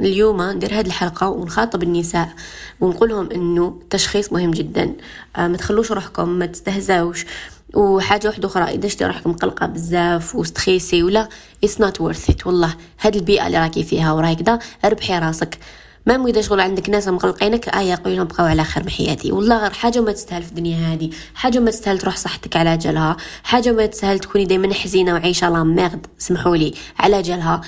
اليوم 0.00 0.42
ندير 0.42 0.80
هذه 0.80 0.86
الحلقة 0.86 1.28
ونخاطب 1.28 1.82
النساء 1.82 2.28
ونقول 2.80 3.08
لهم 3.08 3.30
إنه 3.30 3.78
التشخيص 3.82 4.32
مهم 4.32 4.50
جدا. 4.50 4.92
آه، 5.36 5.48
ما 5.48 5.56
تخلوش 5.56 5.92
روحكم 5.92 6.28
ما 6.28 6.46
تستهزاوش. 6.46 7.26
وحاجة 7.74 8.28
واحدة 8.28 8.48
أخرى 8.48 8.64
إذا 8.64 8.88
شتي 8.88 9.04
روحك 9.04 9.26
مقلقه 9.26 9.66
بزاف 9.66 10.36
و 10.36 10.43
stressée 10.43 11.02
ولا 11.02 11.28
it's 11.64 11.80
not 11.80 12.00
worth 12.00 12.30
it 12.30 12.46
والله 12.46 12.76
هذه 12.98 13.18
البيئة 13.18 13.46
اللي 13.46 13.58
راكي 13.58 13.84
فيها 13.84 14.12
وراي 14.12 14.34
كذا 14.34 14.58
ربحي 14.84 15.18
راسك. 15.18 15.58
ما 16.16 16.28
إذا 16.28 16.40
شغل 16.40 16.60
عندك 16.60 16.90
ناس 16.90 17.08
مقلقينك 17.08 17.68
ايا 17.68 17.94
قولي 17.94 18.16
لهم 18.16 18.26
بقاو 18.26 18.46
على 18.46 18.64
خير 18.64 18.82
من 18.82 18.90
حياتي. 18.90 19.32
والله 19.32 19.58
غير 19.58 19.70
حاجة 19.70 20.00
ما 20.00 20.12
تستاهل 20.12 20.42
في 20.42 20.48
الدنيا 20.48 20.76
هذه. 20.76 21.10
حاجة 21.34 21.58
ما 21.58 21.70
تستاهل 21.70 21.98
تروح 21.98 22.16
صحتك 22.16 22.56
على 22.56 22.76
جالها 22.76 23.16
حاجة 23.42 23.72
ما 23.72 23.86
تستاهل 23.86 24.18
تكوني 24.18 24.44
دائما 24.44 24.74
حزينة 24.74 25.12
وعايشة 25.12 25.50
لا 25.50 25.64
ميرد 25.64 26.06
سمحوا 26.18 26.56
لي 26.56 26.74
على 26.98 27.22
جالها 27.22 27.60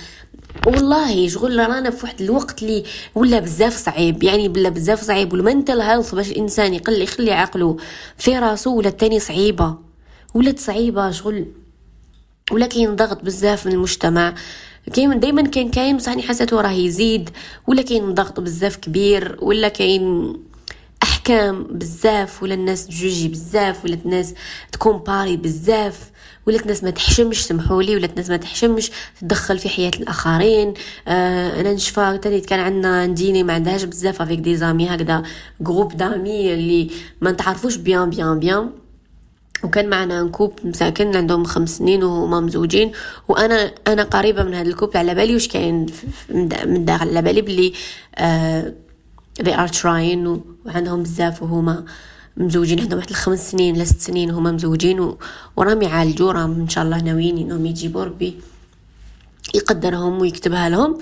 والله 0.67 1.29
شغل 1.29 1.59
رانا 1.59 1.91
في 1.91 2.05
واحد 2.05 2.21
الوقت 2.21 2.63
اللي 2.63 2.85
ولا 3.15 3.39
بزاف 3.41 3.77
صعيب. 3.77 4.23
يعني 4.23 4.49
بلا 4.49 4.69
بزاف 4.69 5.03
صعيب. 5.03 5.33
والمنتل 5.33 5.81
هيلث 5.81 6.15
باش 6.15 6.31
الإنسان 6.31 6.75
يقل 6.75 7.03
يخلي 7.03 7.33
عقله 7.33 7.77
في 8.19 8.39
راسو 8.39 8.77
ولا 8.77 8.89
التاني 8.89 9.21
صعيبة. 9.21 9.75
ولات 10.35 10.59
صعيبة 10.59 11.11
شغل. 11.11 11.47
ولا 12.53 12.67
كاين 12.67 12.97
ضغط 12.97 13.25
بزاف 13.25 13.67
من 13.67 13.73
المجتمع. 13.73 14.35
كاين 14.93 15.21
دائما 15.21 15.43
كان 15.43 15.71
كاين 15.71 15.97
بصح 15.97 16.19
حسيتو 16.19 16.61
راه 16.61 16.71
يزيد 16.71 17.31
ولا 17.67 17.83
كاين 17.83 18.15
ضغط 18.15 18.41
بزاف 18.41 18.77
كبير 18.77 19.37
ولا 19.43 19.69
كاين 19.69 20.35
أحكام 21.03 21.63
بزاف 21.65 22.43
ولا 22.43 22.55
الناس 22.55 22.87
تجوجي 22.87 23.29
بزاف 23.29 23.85
ولا 23.85 23.99
الناس 24.05 24.35
تكومباري 24.73 25.37
بزاف 25.37 26.11
ولات 26.47 26.63
الناس 26.63 26.85
ما 26.85 26.91
تحشمش 26.91 27.47
سمحولي 27.47 27.97
ولات 27.97 28.11
الناس 28.11 28.31
ما 28.31 28.37
تحشمش 28.37 28.91
تدخل 29.21 29.59
في 29.59 29.69
حياة 29.69 29.91
الآخرين. 30.01 30.75
آه 31.09 31.61
أنا 31.61 31.73
نشفى 31.73 32.19
تاني 32.23 32.41
كان 32.41 32.61
عندنا 32.61 33.07
un 33.07 33.17
dîner 33.17 33.43
ما 33.43 33.53
عندهاش 33.53 33.85
بزاف 33.85 34.23
avec 34.23 34.39
des 34.39 34.57
amis 34.57 34.89
هكذا 34.89 35.23
groupe 35.61 35.97
d'amis 35.97 36.55
اللي 36.55 36.91
ما 37.21 37.31
نتعرفوش 37.33 37.77
bien 37.77 38.11
bien 38.11 38.39
bien 38.39 38.71
وكان 39.65 39.89
معنا 39.89 40.29
couple 40.29 40.53
مساكن 40.65 41.17
عندهم 41.17 41.45
خمس 41.45 41.79
سنين 41.79 42.05
وهما 42.05 42.41
مزوجين. 42.41 42.93
وأنا 43.29 43.73
أنا 43.87 44.03
قريبة 44.03 44.43
من 44.43 44.55
هذا 44.55 44.69
ال 44.69 44.73
couple 44.73 44.97
على 44.97 45.15
بالي 45.15 45.35
واش 45.35 45.49
كاين 45.49 45.87
من 46.67 46.85
داخل 46.85 47.09
على 47.09 47.23
بالي 47.23 47.43
بلي 47.43 47.73
آه 48.17 48.73
they 49.43 49.53
are 49.53 49.73
trying 49.73 50.29
وعندهم 50.67 51.03
بزاف 51.03 51.43
وهما 51.43 51.85
مزوجين 52.37 52.81
عندهم 52.81 52.99
واحد 52.99 53.11
الخمس 53.11 53.51
سنين 53.51 53.77
لا 53.77 53.85
ست 53.85 54.01
سنين 54.01 54.31
هما 54.31 54.53
مزوجين 54.53 55.01
و... 55.01 55.19
وراهم 55.57 55.83
يعالجوا 55.83 56.33
راهم 56.33 56.61
إن 56.61 56.69
شاء 56.69 56.85
الله 56.85 56.99
ناويين 56.99 57.39
إنهم 57.39 57.67
يجيبوا 57.67 58.05
ربي 58.05 58.41
يقدرهم 59.55 60.21
ويكتبها 60.21 60.69
لهم. 60.69 60.99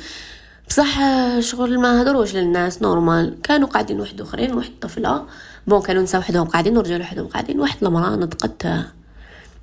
بصح 0.69 0.99
شغل 1.41 1.79
ما 1.79 2.03
هدروش 2.03 2.35
للناس 2.35 2.83
normal 2.83 3.37
كانوا 3.43 3.69
قاعدين 3.69 4.01
واحد 4.01 4.21
أخرين 4.21 4.53
واحد 4.55 4.71
طفلة 4.81 5.27
bon 5.69 5.83
كانوا 5.83 6.03
نساو 6.03 6.21
وحدهم 6.21 6.47
قاعدين 6.47 6.77
ورجال 6.79 7.01
وحدهم 7.01 7.27
قاعدين. 7.27 7.61
واحد 7.61 7.85
المراه 7.85 8.17
نطقت 8.17 8.67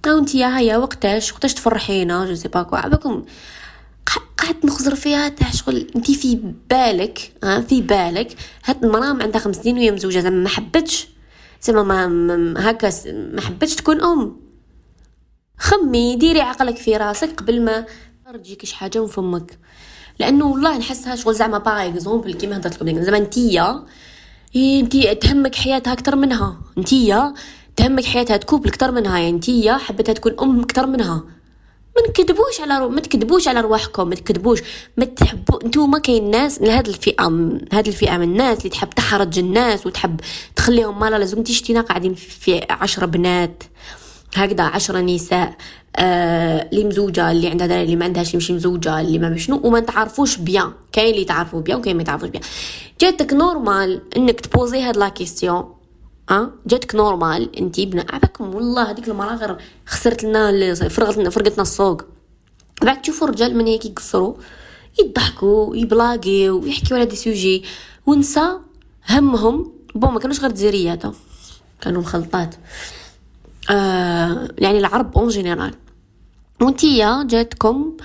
أو 0.07 0.17
أنت 0.19 0.35
يا 0.35 0.57
هيا 0.57 0.77
وقتاش؟ 0.77 1.33
وقتاش 1.33 1.53
تفرحينا 1.53 2.25
je 2.25 2.35
sais 2.35 2.47
pas 2.47 2.63
quoi. 2.63 2.77
عباكم 2.77 3.25
قعدت 4.37 4.65
نخزر 4.65 4.95
فيها 4.95 5.29
تاع 5.29 5.51
شغل. 5.51 5.87
أنت 5.95 6.11
في 6.11 6.39
بالك 6.69 7.31
ها 7.43 7.61
في 7.61 7.81
بالك. 7.81 8.35
هاد 8.65 8.83
المراه 8.83 9.23
عندها 9.23 9.39
خمس 9.39 9.55
سنين 9.55 9.77
وهي 9.77 9.91
مزوجة. 9.91 10.19
زعما 10.19 10.43
ما 10.43 10.49
حبتش. 10.49 11.07
زعما 11.61 12.07
ما 12.07 12.69
هكا 12.69 12.91
ما 13.11 13.41
حبتش 13.41 13.75
تكون 13.75 14.01
أم. 14.01 14.37
خممي 15.57 16.15
ديري 16.15 16.41
عقلك 16.41 16.77
في 16.77 16.97
راسك 16.97 17.41
قبل 17.41 17.61
ما 17.61 17.85
تجيك 18.33 18.65
شي 18.65 18.75
حاجة 18.75 18.99
من 18.99 19.07
فمك. 19.07 19.59
لأنه 20.19 20.45
والله 20.45 20.77
نحسها 20.77 21.15
شغل 21.15 21.35
زعما 21.35 21.57
par 21.57 21.87
exemple 21.87 22.33
كيما 22.33 22.57
هضرت 22.57 22.83
لكم 22.83 23.03
زعما 23.03 23.17
انتيا 23.17 23.85
أنتي 24.55 25.15
تهمك 25.15 25.55
حياتها 25.55 25.93
أكثر 25.93 26.15
منها. 26.15 26.57
انتيا 26.77 27.33
تهمك 27.75 28.05
حبتها 28.05 28.37
تكون 28.37 28.67
أكثر 28.67 28.91
منها. 28.91 29.17
يعني 29.17 29.29
انتيا 29.29 29.77
حبتها 29.77 30.13
تكون 30.13 30.39
أم 30.39 30.59
أكثر 30.61 30.87
منها. 30.87 31.23
ما 31.95 32.09
نكذبوش 32.09 32.61
على 32.61 32.77
رو... 32.79 32.89
ما 32.89 33.01
تكذبوش 33.01 33.47
على 33.47 33.61
رواحكم 33.61 34.07
ما 34.07 34.15
تكذبوش. 34.15 34.59
ما 34.97 35.05
تحبوا 35.05 35.63
أنتوما 35.65 35.99
كاين 35.99 36.31
ناس 36.31 36.61
لهاد 36.61 36.87
الفئة 36.87 37.23
هاد 37.73 37.87
الفئة 37.87 38.17
من 38.17 38.23
الناس 38.23 38.57
اللي 38.57 38.69
تحب 38.69 38.89
تحرج 38.89 39.39
الناس 39.39 39.85
وتحب 39.85 40.19
تخليهم 40.55 40.99
مالا. 40.99 41.15
لازم 41.15 41.43
تشتينا 41.43 41.81
قاعدين 41.81 42.13
في 42.13 42.65
عشرة 42.69 43.05
بنات. 43.05 43.63
هكذا 44.39 44.63
عشرة 44.63 44.99
نساء 44.99 45.55
آه 45.95 46.69
اللي 46.73 46.83
مزوجة 46.83 47.31
اللي 47.31 47.47
عندها 47.47 47.67
دراري 47.67 47.83
اللي 47.83 47.95
ما 47.95 48.05
عندهاش 48.05 48.35
مش 48.35 48.51
مزوجة 48.51 48.99
اللي 49.01 49.19
ما 49.19 49.37
شنو 49.37 49.61
وما 49.63 49.79
تعرفوش 49.79 50.37
بيان. 50.37 50.71
كاين 50.91 51.13
اللي 51.13 51.25
تعرفوا 51.25 51.61
بيان 51.61 51.77
وكاين 51.77 51.97
ما 51.97 52.03
تعرفوش 52.03 52.29
بيان. 52.29 52.43
جاتك 53.01 53.33
normal 53.33 54.01
إنك 54.17 54.41
تبوزي 54.41 54.81
هاد 54.81 54.97
la 54.97 55.09
question 55.09 55.73
آه 56.29 56.51
جاتك 56.67 56.95
normal 56.95 57.55
انت 57.59 57.79
ابن 57.79 57.99
عباكم 57.99 58.55
والله 58.55 58.91
هذيك 58.91 59.07
المراه 59.07 59.35
غير 59.35 59.57
خسرت 59.85 60.23
لنا 60.23 60.73
فرغت 60.89 61.17
لنا 61.17 61.29
فرقتنا 61.29 61.61
السوق. 61.61 62.01
بعد 62.81 63.01
تشوفوا 63.01 63.27
الرجال 63.27 63.57
من 63.57 63.67
هيك 63.67 63.85
يقصروا 63.85 64.33
يضحكوا 64.99 65.75
يبلاڨيو 65.75 66.65
يحكيوا 66.65 66.99
على 66.99 67.07
des 67.09 67.15
sujets 67.15 67.63
ونسى 68.05 68.49
همهم 69.09 69.71
bon 69.95 70.13
ما 70.13 70.19
كانوش 70.19 70.39
غير 70.39 70.51
جزائريات 70.51 71.03
كانوا 71.81 72.01
مخلطات. 72.01 72.55
آه 73.69 74.47
يعني 74.57 74.77
العرب 74.77 75.17
en 75.17 75.27
général 75.27 75.73
وانتيا 76.61 77.23
جاتكم 77.23 77.97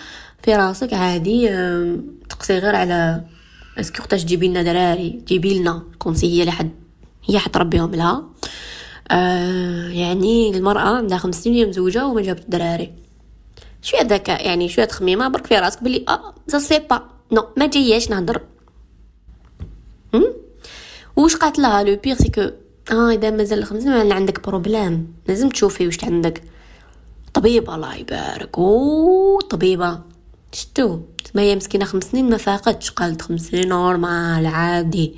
في 0.43 0.57
راسك 0.57 0.95
عادي 0.95 1.50
آه 1.50 1.97
تقصي 2.29 2.59
غير 2.59 2.76
على 2.76 3.25
اسكو 3.81 4.02
وقتاش 4.02 4.25
تجيبي 4.25 4.49
لنا 4.49 4.62
دراري 4.62 5.23
جيبي 5.26 5.59
لنا 5.59 5.83
كونسي 5.99 6.26
هي 6.26 6.40
اللي 6.40 6.52
حد 6.52 6.71
هي 7.25 7.38
حتربيهم 7.38 7.95
لها. 7.95 8.25
آه 9.11 9.88
يعني 9.88 10.50
المرأة 10.57 10.81
عندها 10.97 11.19
خمس 11.19 11.45
سنين 11.45 11.69
مزوجة 11.69 12.07
وما 12.07 12.23
جابت 12.23 12.45
دراري. 12.49 12.93
شوية 13.83 14.02
ذكاء 14.02 14.47
يعني 14.47 14.69
شوية 14.69 14.85
تخميمة 14.85 15.29
برك 15.29 15.47
في 15.47 15.55
راسك 15.59 15.83
بلي 15.85 16.05
آه 16.09 16.35
سا 16.49 16.59
سي 16.59 16.79
با 16.79 17.02
نو 17.33 17.47
ما 17.57 17.67
جاياش 17.67 18.11
نهضر. 18.11 18.40
وش 21.17 21.37
قالت 21.37 21.59
لها؟ 21.59 21.83
لو 21.83 21.97
بيغ 21.97 22.17
سي 22.17 22.29
كو 22.31 22.50
آه 22.90 23.11
إذا 23.11 23.30
مازال 23.30 23.66
سنين 23.66 24.12
عندك 24.12 24.49
بروبلام 24.49 25.06
لازم 25.28 25.49
تشوفي 25.49 25.87
واش 25.87 26.04
عندك. 26.04 26.42
طبيبة 27.35 27.75
الله 27.75 27.94
يبارك. 27.94 28.59
أو 28.59 29.40
طبيبة. 29.40 30.00
شتو 30.52 31.00
ما 31.35 31.42
هي 31.42 31.56
مسكينة 31.56 31.85
خمس 31.85 32.04
سنين 32.04 32.30
ما 32.30 32.37
فاقتش. 32.37 32.90
قالت 32.90 33.23
خمس 33.23 33.40
سنين 33.40 33.68
normal 33.68 34.47
عادي. 34.47 35.14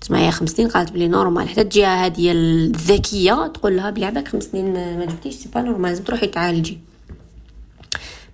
تسمعي 0.00 0.30
خمس 0.30 0.50
سنين 0.50 0.68
قالت 0.68 0.92
بلي 0.92 1.08
normal. 1.08 1.48
حتى 1.48 1.64
تجيها 1.64 2.04
هادية 2.04 2.32
الذكية 2.32 3.46
تقول 3.46 3.76
لها 3.76 3.90
بلي 3.90 4.04
عباك 4.04 4.28
خمس 4.28 4.44
سنين 4.44 4.98
ما 4.98 5.04
جبتيش 5.04 5.34
c'est 5.34 5.48
pas 5.48 5.60
normal. 5.60 5.90
لازم 5.90 6.04
تروحي 6.04 6.26
تعالجي. 6.26 6.78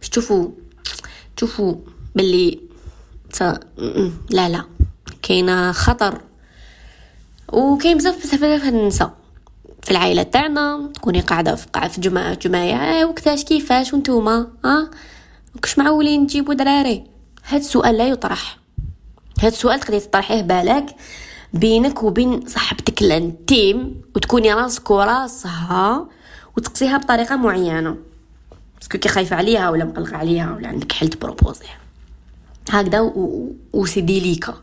باش 0.00 0.08
تشوفوا 0.08 0.48
تشوفوا 1.36 1.74
بلي 2.14 2.60
لا 4.30 4.48
لا. 4.48 4.64
كاينة 5.22 5.72
خطر. 5.72 6.20
وكاين 7.52 7.96
بزاف 7.96 8.22
بزاف 8.22 8.68
النساء 8.68 9.12
في 9.82 9.90
العائلة 9.90 10.22
تاعنا 10.22 10.90
تكوني 10.94 11.20
قاعدة 11.20 11.54
في 11.54 11.66
قاعدة 11.72 11.88
في 11.92 12.00
جماعة 12.00 12.38
آه 13.00 13.06
وقتاش 13.06 13.44
كيفاش؟ 13.44 13.92
وانتوما 13.92 14.48
ها 14.64 14.90
وكش 15.56 15.78
معولين 15.78 16.26
تجيبوا 16.26 16.54
دراري. 16.54 17.04
هاد 17.46 17.60
السؤال 17.60 17.96
لا 17.96 18.08
يطرح. 18.08 18.58
هاد 19.40 19.52
السؤال 19.52 19.80
تقدري 19.80 20.00
تطرحيه 20.00 20.40
بالك 20.40 20.86
بينك 21.54 22.02
وبين 22.02 22.46
صاحبتك 22.46 23.02
ال 23.02 23.17
intime 23.17 24.02
وتكوني 24.16 24.52
راسك 24.52 24.90
وراسها 24.90 26.06
وتقصيها 26.56 26.96
بطريقة 26.98 27.36
معينة. 27.36 27.96
parce 28.78 28.91
que 28.91 28.98
كي 28.98 29.08
خايفة 29.08 29.36
عليها 29.36 29.70
ولا 29.70 29.84
مقلقة 29.84 30.16
عليها 30.16 30.54
ولا 30.54 30.68
عندك 30.68 30.92
حل 30.92 31.08
تproposي 31.08 31.66
هكذا 32.70 33.12
و 33.72 33.77
c'est 33.77 34.00
délicat 34.00 34.54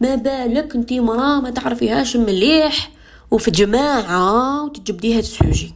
ما 0.00 0.14
بالك 0.14 0.74
انت 0.74 0.92
مرا 0.92 1.40
ما 1.40 1.50
تعرفيهاش 1.50 2.16
مليح 2.16 2.90
وفي 3.30 3.50
جماعة 3.50 4.64
وتجبدي 4.64 5.14
هاد 5.14 5.18
ال 5.18 5.26
sujet. 5.26 5.74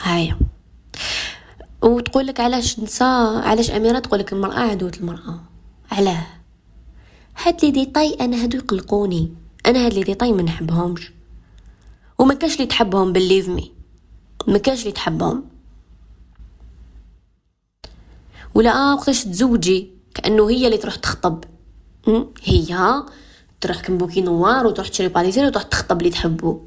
هاي. 0.00 0.34
وتقول 1.82 2.26
لك 2.26 2.40
علاش 2.40 2.80
نساء 2.80 3.48
علاش 3.48 3.70
أميرة 3.70 3.98
تقول 3.98 4.20
لك 4.20 4.32
المرأة 4.32 4.58
عدوة 4.60 4.92
المرأة؟ 5.00 5.40
علاه. 5.90 6.26
هاد 7.44 7.64
les 7.64 7.70
détails 7.70 8.14
أنا 8.20 8.42
هادو 8.42 8.58
يقلقوني. 8.58 9.34
أنا 9.66 9.86
هاد 9.86 9.94
les 9.94 10.02
détails 10.02 10.32
ما 10.32 10.42
نحبهمش. 10.42 11.12
وما 12.18 12.34
كاش 12.34 12.54
اللي 12.54 12.66
تحبهم 12.66 13.12
believe 13.12 13.48
me 13.48 13.72
ما 14.48 14.58
كاش 14.58 14.80
اللي 14.80 14.92
تحبهم. 14.92 15.44
ولا 18.54 18.74
آه 18.74 18.94
وقتاش 18.94 19.24
تزوجي 19.24 19.90
كأنه 20.14 20.50
هي 20.50 20.66
اللي 20.66 20.78
تروح 20.78 20.94
تخطب. 20.96 21.44
هي 22.44 23.02
تروح 23.60 23.80
كمبوكي 23.80 24.20
نوار 24.20 24.66
وتروح 24.66 24.88
تشري 24.88 25.08
باريزير 25.08 25.46
وتروح 25.46 25.62
تخطب 25.62 25.98
اللي 25.98 26.10
تحبو 26.10 26.60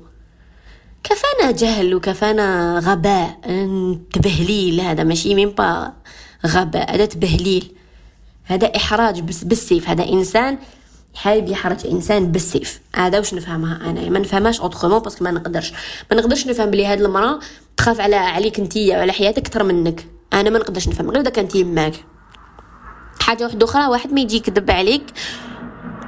كفانا 1.03 1.51
جهل 1.51 1.95
وكفانا 1.95 2.79
غباء 2.79 3.39
تبهليل 4.13 4.81
هذا 4.81 5.03
ماشي 5.03 5.35
مين 5.35 5.49
با 5.49 5.93
غباء 6.45 6.95
هذا 6.95 7.05
تبهليل 7.05 7.71
هذا 8.43 8.67
احراج 8.75 9.21
بس 9.21 9.43
بالسيف 9.43 9.89
هذا 9.89 10.09
انسان 10.09 10.57
حابب 11.15 11.47
يحرج 11.47 11.87
انسان 11.87 12.31
بالسيف 12.31 12.81
هذا 12.95 13.17
واش 13.17 13.33
نفهمها 13.33 13.89
أنا 13.89 14.09
ما 14.09 14.19
نفهمهاش 14.19 14.61
اوترومون 14.61 14.99
باسكو 14.99 15.23
ما 15.23 15.31
نقدرش 15.31 15.73
ما 16.11 16.17
نقدرش 16.17 16.47
نفهم 16.47 16.71
بلي 16.71 16.85
هاد 16.85 17.01
المراه 17.01 17.39
تخاف 17.77 18.01
على 18.01 18.15
عليك 18.15 18.59
انتيا 18.59 18.97
وعلى 18.97 19.11
حياتك 19.11 19.37
أكثر 19.37 19.63
منك 19.63 20.07
أنا 20.33 20.49
ما 20.49 20.59
نقدرش 20.59 20.87
نفهم 20.87 21.11
غير 21.11 21.21
اذا 21.21 21.29
كانت 21.29 21.55
يماك 21.55 21.93
حاجة 23.25 23.43
واحدة 23.43 23.65
أخرى 23.65 23.87
واحد 23.87 24.13
ما 24.13 24.21
يجي 24.21 24.35
يكذب 24.35 24.71
عليك 24.71 25.03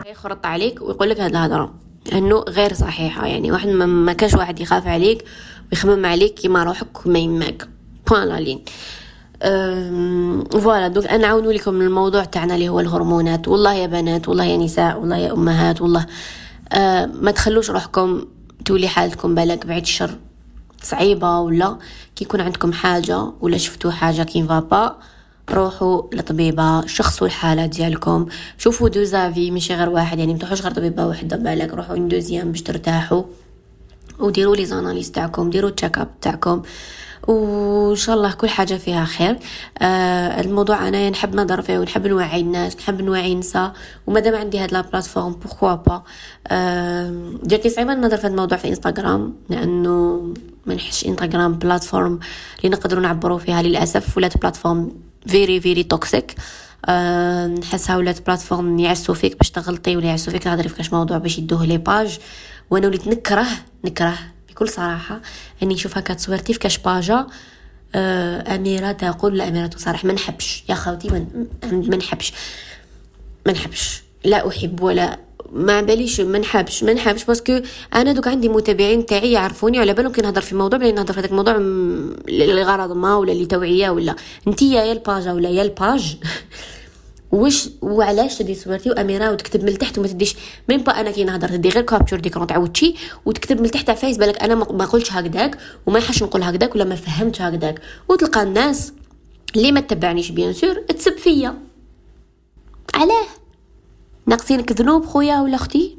يخرط 0.05 0.45
عليك 0.45 0.81
ويقول 0.81 1.09
لك 1.09 1.19
هاد 1.19 1.31
الهضره 1.31 1.73
انه 2.13 2.39
غير 2.39 2.73
صحيحه 2.73 3.25
يعني 3.25 3.51
واحد 3.51 3.67
ما 3.69 4.13
كاش 4.13 4.33
واحد 4.33 4.59
يخاف 4.59 4.87
عليك 4.87 5.25
ويخمم 5.71 6.05
عليك 6.05 6.33
كيما 6.33 6.63
روحك 6.63 7.05
وما 7.05 7.19
يماك 7.19 7.67
point 8.07 8.27
à 8.27 8.31
la 8.31 8.39
ligne 8.39 8.61
voilà. 10.61 10.87
دوك 10.87 11.05
أنا 11.05 11.17
نعاونوا 11.17 11.53
لكم 11.53 11.81
الموضوع 11.81 12.23
تاعنا 12.23 12.55
اللي 12.55 12.69
هو 12.69 12.79
الهرمونات. 12.79 13.47
والله 13.47 13.73
يا 13.73 13.87
بنات 13.87 14.29
والله 14.29 14.43
يا 14.43 14.57
نساء 14.57 14.99
والله 14.99 15.17
يا 15.17 15.33
أمهات 15.33 15.81
والله. 15.81 16.05
أه 16.71 17.05
ما 17.05 17.31
تخلوش 17.31 17.69
روحكم 17.69 18.25
تولي 18.65 18.87
حالتكم 18.87 19.35
بالك 19.35 19.65
بعيد 19.65 19.83
الشر. 19.83 20.17
صعيبة 20.83 21.39
ولا؟ 21.39 21.77
كي 22.15 22.23
يكون 22.23 22.41
عندكم 22.41 22.73
حاجة 22.73 23.31
ولا 23.41 23.57
شفتوا 23.57 23.91
حاجة 23.91 24.23
qui 24.23 24.43
va 24.43 24.65
pas 24.65 24.97
روحوا 25.51 26.01
لطبيبة 26.13 26.87
شخصوا 26.87 27.27
الحالة 27.27 27.65
ديالكم. 27.65 28.25
شوفوا 28.57 28.89
deux 28.89 29.03
avis 29.03 29.51
ماشي 29.51 29.75
غير 29.75 29.89
واحد 29.89 30.19
يعني 30.19 30.33
متروحوش 30.33 30.61
غير 30.61 30.71
طبيبة 30.71 31.07
وحدة 31.07 31.37
بالك 31.37 31.73
روحوا 31.73 31.97
deuxième 31.97 32.51
باش 32.51 32.61
ترتاحوا 32.61 33.23
وديروا 34.19 34.55
les 34.55 34.65
analyses 34.65 35.11
تاعكم 35.11 35.49
ديروا 35.49 35.69
check 35.69 35.97
up 35.97 36.19
تاعكم. 36.21 36.61
وان 37.27 37.95
شاء 37.95 38.15
الله 38.15 38.31
كل 38.31 38.49
حاجة 38.49 38.73
فيها 38.73 39.05
خير. 39.05 39.37
آه 39.79 40.41
الموضوع 40.41 40.87
أنا 40.87 41.09
نحب 41.09 41.35
نهضر 41.35 41.61
فيه 41.61 41.79
ونحب 41.79 42.07
نوعي 42.07 42.41
الناس 42.41 42.75
نحب 42.75 43.01
نوعي 43.01 43.33
النساء 43.33 43.73
ومادام 44.07 44.35
عندي 44.35 44.59
هاد 44.59 44.73
la 44.73 44.81
plateforme 44.81 45.33
pourquoi 45.33 45.75
pas 45.75 46.03
آه 46.47 47.31
جاتني 47.43 47.71
صعيبه 47.71 47.93
نهضر 47.93 48.17
في 48.17 48.27
الموضوع 48.27 48.57
في 48.57 48.67
انستغرام 48.67 49.33
لأنه 49.49 50.23
ما 50.65 50.75
نحسش 50.75 51.05
انستغرام 51.05 51.53
plateforme 51.53 52.19
اللي 52.59 52.69
نقدروا 52.77 53.01
نعبروا 53.01 53.37
فيها 53.37 53.61
للأسف 53.61 54.17
ولات 54.17 54.37
plateforme 54.37 54.91
very 55.27 55.61
very 55.61 55.83
toxic 55.83 56.35
نحسها 57.59 57.97
ولات 57.97 58.25
plateforme 58.25 58.79
يعسو 58.79 59.13
فيك 59.13 59.37
باش 59.37 59.51
تغلطي 59.51 59.97
ولا 59.97 60.05
يعسو 60.05 60.31
فيك 60.31 60.43
تهضري 60.43 60.69
في 60.69 60.75
كاش 60.75 60.93
موضوع 60.93 61.17
باش 61.17 61.37
يدوه 61.37 61.65
les 61.65 61.77
pages 61.77 62.19
وأنا 62.69 62.87
وليت 62.87 63.07
نكره 63.07 63.47
نكره 63.85 64.17
بكل 64.49 64.69
صراحة 64.69 65.21
إني 65.63 65.73
نشوف 65.73 65.97
هكا 65.97 66.13
تصويرتي 66.13 66.53
في 66.53 66.59
كاش 66.59 66.77
page 66.77 67.27
آه، 67.95 68.55
أميرة 68.55 68.91
تقول 68.91 69.37
لا 69.37 69.47
اميره 69.47 69.67
تصارح 69.67 70.05
ما 70.05 70.13
نحبش. 70.13 70.63
يا 70.69 70.75
خوتي 70.75 71.09
ما 71.63 71.97
نحبش. 71.97 72.33
ما 73.45 73.51
نحبش. 73.51 74.03
لا 74.25 74.49
أحب 74.49 74.81
ولا 74.81 75.19
ما 75.53 75.81
باليش 75.81 76.21
ما 76.21 76.39
نحبش 76.39 76.83
ما 76.83 76.93
نحبش 76.93 77.23
باسكو 77.23 77.59
أنا 77.95 78.11
دوك 78.11 78.27
عندي 78.27 78.49
متابعين 78.49 79.05
تاعي 79.05 79.31
يعرفوني 79.31 79.79
على 79.79 79.93
بالهم 79.93 80.11
كي 80.11 80.21
نهضر 80.21 80.41
في 80.41 80.55
موضوع 80.55 80.79
بلا 80.79 80.91
نهضر 80.91 81.13
في 81.13 81.19
هذاك 81.19 81.31
الموضوع 81.31 81.57
لغرض 82.29 82.91
ما 82.91 83.15
ولا 83.15 83.31
لتوعية 83.31 83.89
ولا. 83.89 84.15
أنت 84.47 84.61
يا 84.61 84.91
الباج 84.91 85.27
ولا 85.27 85.49
يا 85.49 85.61
الباج 85.61 86.17
واش 87.31 87.69
وعلاش 87.81 88.37
تدي 88.37 88.55
صورتي 88.55 88.89
وأميرة 88.89 89.31
وتكتب 89.31 89.63
من 89.63 89.77
تحت 89.77 89.97
وما 89.97 90.07
تديش؟ 90.07 90.35
ميم 90.69 90.81
با 90.81 90.91
أنا 90.91 91.11
كي 91.11 91.23
نهضر 91.23 91.47
تدي 91.47 91.69
غير 91.69 91.83
كابتشر 91.83 92.19
ديكرون 92.19 92.47
تعاود 92.47 92.77
شي 92.77 92.95
وتكتب 93.25 93.61
من 93.61 93.71
تحت 93.71 93.91
فايس 93.91 94.17
بالك 94.17 94.43
أنا 94.43 94.55
ما 94.55 94.85
قلتش 94.85 95.13
هكذاك 95.13 95.57
وما 95.85 95.99
يحش 95.99 96.23
نقول 96.23 96.43
هكذاك 96.43 96.75
ولا 96.75 96.83
ما 96.83 96.95
فهمتش 96.95 97.41
هكذاك 97.41 97.81
وتلقى 98.09 98.43
الناس 98.43 98.93
اللي 99.55 99.71
ما 99.71 99.79
تتبعنيش 99.79 100.31
بيان 100.31 100.53
سور 100.53 100.73
تسب 100.73 101.17
فيا. 101.17 101.55
علاه. 102.93 103.27
ناقصينك 104.27 104.71
ذنوب 104.71 105.05
خويا 105.05 105.41
ولا 105.41 105.55
أختي؟ 105.55 105.97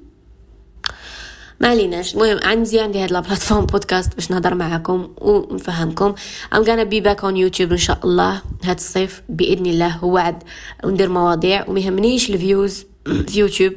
ما 1.60 1.68
عليناش 1.68 2.14
المهم 2.14 2.40
عندي 2.42 2.80
عندي 2.80 3.04
هاد 3.04 3.12
لابلاتفورم 3.12 3.66
بودكاست 3.66 4.14
باش 4.14 4.30
نهضر 4.30 4.54
معاكم 4.54 5.08
ونفهمكم. 5.20 6.14
ام 6.54 6.62
غانا 6.62 6.82
بي 6.82 7.00
باك 7.00 7.24
اون 7.24 7.36
يوتيوب 7.36 7.72
إن 7.72 7.78
شاء 7.78 7.98
الله 8.04 8.42
هاد 8.64 8.76
الصيف 8.76 9.22
بإذن 9.28 9.66
الله 9.66 9.88
هو 9.88 10.14
وعد 10.14 10.42
وندير 10.84 11.08
مواضيع. 11.08 11.68
وما 11.68 11.80
يهمنيش 11.80 12.30
الفيوز 12.30 12.86
في 13.28 13.40
يوتيوب. 13.40 13.72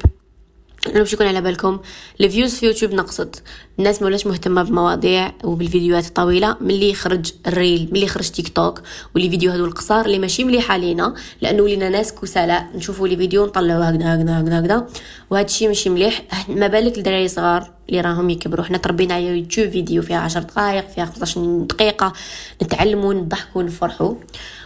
أنا 0.88 0.98
باش 0.98 1.12
يكون 1.12 1.26
على 1.26 1.40
بالكم. 1.40 1.78
الفيوز 2.20 2.54
في 2.54 2.66
يوتيوب 2.66 2.94
نقصت. 2.94 3.42
الناس 3.78 4.02
ما 4.02 4.08
ولاش 4.08 4.26
مهتمة 4.26 4.62
بالمواضيع 4.62 5.32
وبالفيديوهات 5.44 6.06
الطويلة 6.06 6.56
ملي 6.60 6.90
يخرج 6.90 7.32
ال 7.46 7.54
reel 7.54 7.88
ملي 7.92 8.02
يخرج 8.02 8.30
تيك 8.30 8.48
توك 8.48 8.82
و 9.14 9.18
les 9.18 9.30
vidéos 9.30 9.52
هادو 9.52 9.64
القصار 9.64 10.06
اللي 10.06 10.18
ماشي 10.18 10.44
مليحه 10.44 10.76
لينا 10.76 11.14
لأنه 11.40 11.62
ولينا 11.62 11.88
ناس 11.88 12.12
كسلاء 12.12 12.70
نشوفوا 12.74 13.08
les 13.08 13.16
vidéos 13.16 13.46
نطلعوا 13.46 13.84
هكذا 13.84 14.14
هكذا 14.14 14.40
هكذا 14.40 14.58
هكذا. 14.60 14.86
وهذا 15.30 15.46
الشيء 15.46 15.68
ماشي 15.68 15.90
مليح. 15.90 16.22
ما 16.48 16.66
بالك 16.66 16.98
الدراري 16.98 17.28
صغار 17.28 17.70
اللي 17.88 18.00
راهم 18.00 18.30
يكبروا. 18.30 18.64
حنا 18.64 18.78
تربينا 18.78 19.14
على 19.14 19.38
يوتيوب 19.38 19.68
فيديو 19.68 20.02
فيها 20.02 20.18
عشر 20.18 20.42
دقائق 20.42 20.88
فيها 20.88 21.04
15 21.04 21.64
دقيقة. 21.64 22.12
نتعلموا 22.62 23.14
نضحكوا 23.14 23.62
نفرحوا 23.62 24.14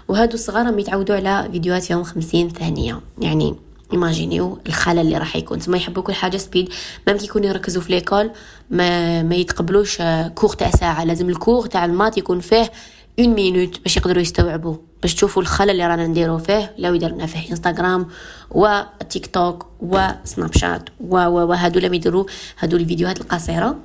وهادو 0.09 0.35
الصغار 0.35 0.67
راهم 0.67 0.79
يتعودوا 0.79 1.17
على 1.17 1.49
فيديوهات 1.53 1.83
فيهم 1.83 2.03
50 2.03 2.49
ثانية. 2.49 3.01
يعني 3.19 3.66
imaginez 3.93 4.59
الخلل 4.67 4.99
اللي 4.99 5.19
راح 5.19 5.37
يكون. 5.37 5.59
تما 5.59 5.77
يحبوا 5.77 6.03
كل 6.03 6.13
حاجة 6.13 6.37
speed 6.37 6.69
ميم 7.09 7.17
كي 7.17 7.25
يكونوا 7.25 7.49
يركزوا 7.49 7.83
في 7.83 7.93
ليكول 7.93 8.31
ما 8.71 9.23
ما 9.23 9.35
يتقبلوش 9.35 9.97
كور 10.35 10.51
تاع 10.59 10.71
ساعة. 10.71 11.05
لازم 11.05 11.29
الكور 11.29 11.67
تاع 11.67 11.85
المات 11.85 12.19
يكون 12.19 12.41
فيه 12.41 12.71
اون 13.19 13.29
مينوت 13.29 13.81
باش 13.83 13.97
يقدروا 13.97 14.23
يستوعبوا. 14.23 14.77
باش 15.03 15.15
تشوفوا 15.15 15.43
الخلل 15.43 15.71
اللي 15.71 15.87
رانا 15.87 16.07
نديرو 16.07 16.39
فيه. 16.39 16.75
لو 16.79 16.95
يديرنا 16.95 17.27
فيه 17.27 17.51
انستغرام 17.51 18.07
وتيك 18.51 19.27
توك 19.27 19.67
وسناب 19.81 20.53
شات 20.55 20.89
و 21.01 21.17
و 21.17 21.53
هادو 21.53 21.81
لم 21.81 21.95
يديروا. 21.95 22.25
هادو 22.59 22.77
الفيديوهات 22.77 23.21
القصيرة. 23.21 23.77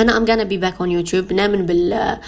أنا 0.00 0.16
ام 0.16 0.24
غانا 0.24 0.42
بي 0.42 0.56
باك 0.56 0.80
اون 0.80 0.90
يوتيوب 0.90 1.32
نامن 1.32 1.66
بال 1.66 2.18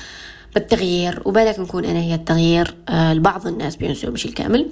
بالتغيير 0.54 1.22
وبالك 1.24 1.58
نكون 1.58 1.84
أنا 1.84 1.98
هي 1.98 2.14
التغيير 2.14 2.74
آه 2.88 3.14
لبعض 3.14 3.46
الناس 3.46 3.76
بيان 3.76 3.94
سور 3.94 4.10
ماشي 4.10 4.28
الكامل 4.28 4.66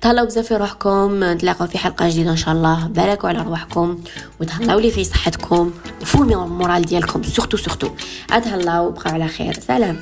تهلاو 0.00 0.26
بزاف 0.26 0.46
في 0.46 0.56
روحكم 0.56 1.24
نتلاقاو 1.24 1.68
في 1.68 1.78
حلقة 1.78 2.08
جديدة 2.08 2.30
إن 2.30 2.36
شاء 2.36 2.54
الله. 2.54 2.86
بالكوا 2.86 3.28
على 3.28 3.42
روحكم 3.42 3.98
وتهلاو 4.40 4.78
لي 4.78 4.90
في 4.90 5.04
صحتكم. 5.04 5.72
وفهموا 6.02 6.44
ال 6.44 6.50
moral 6.50 6.82
ديالكم 6.82 7.22
surtout 7.22 7.56
surtout. 7.56 7.88
أتهلاو 8.32 8.90
بقاو 8.90 9.14
على 9.14 9.28
خير. 9.28 9.52
سلام. 9.52 10.00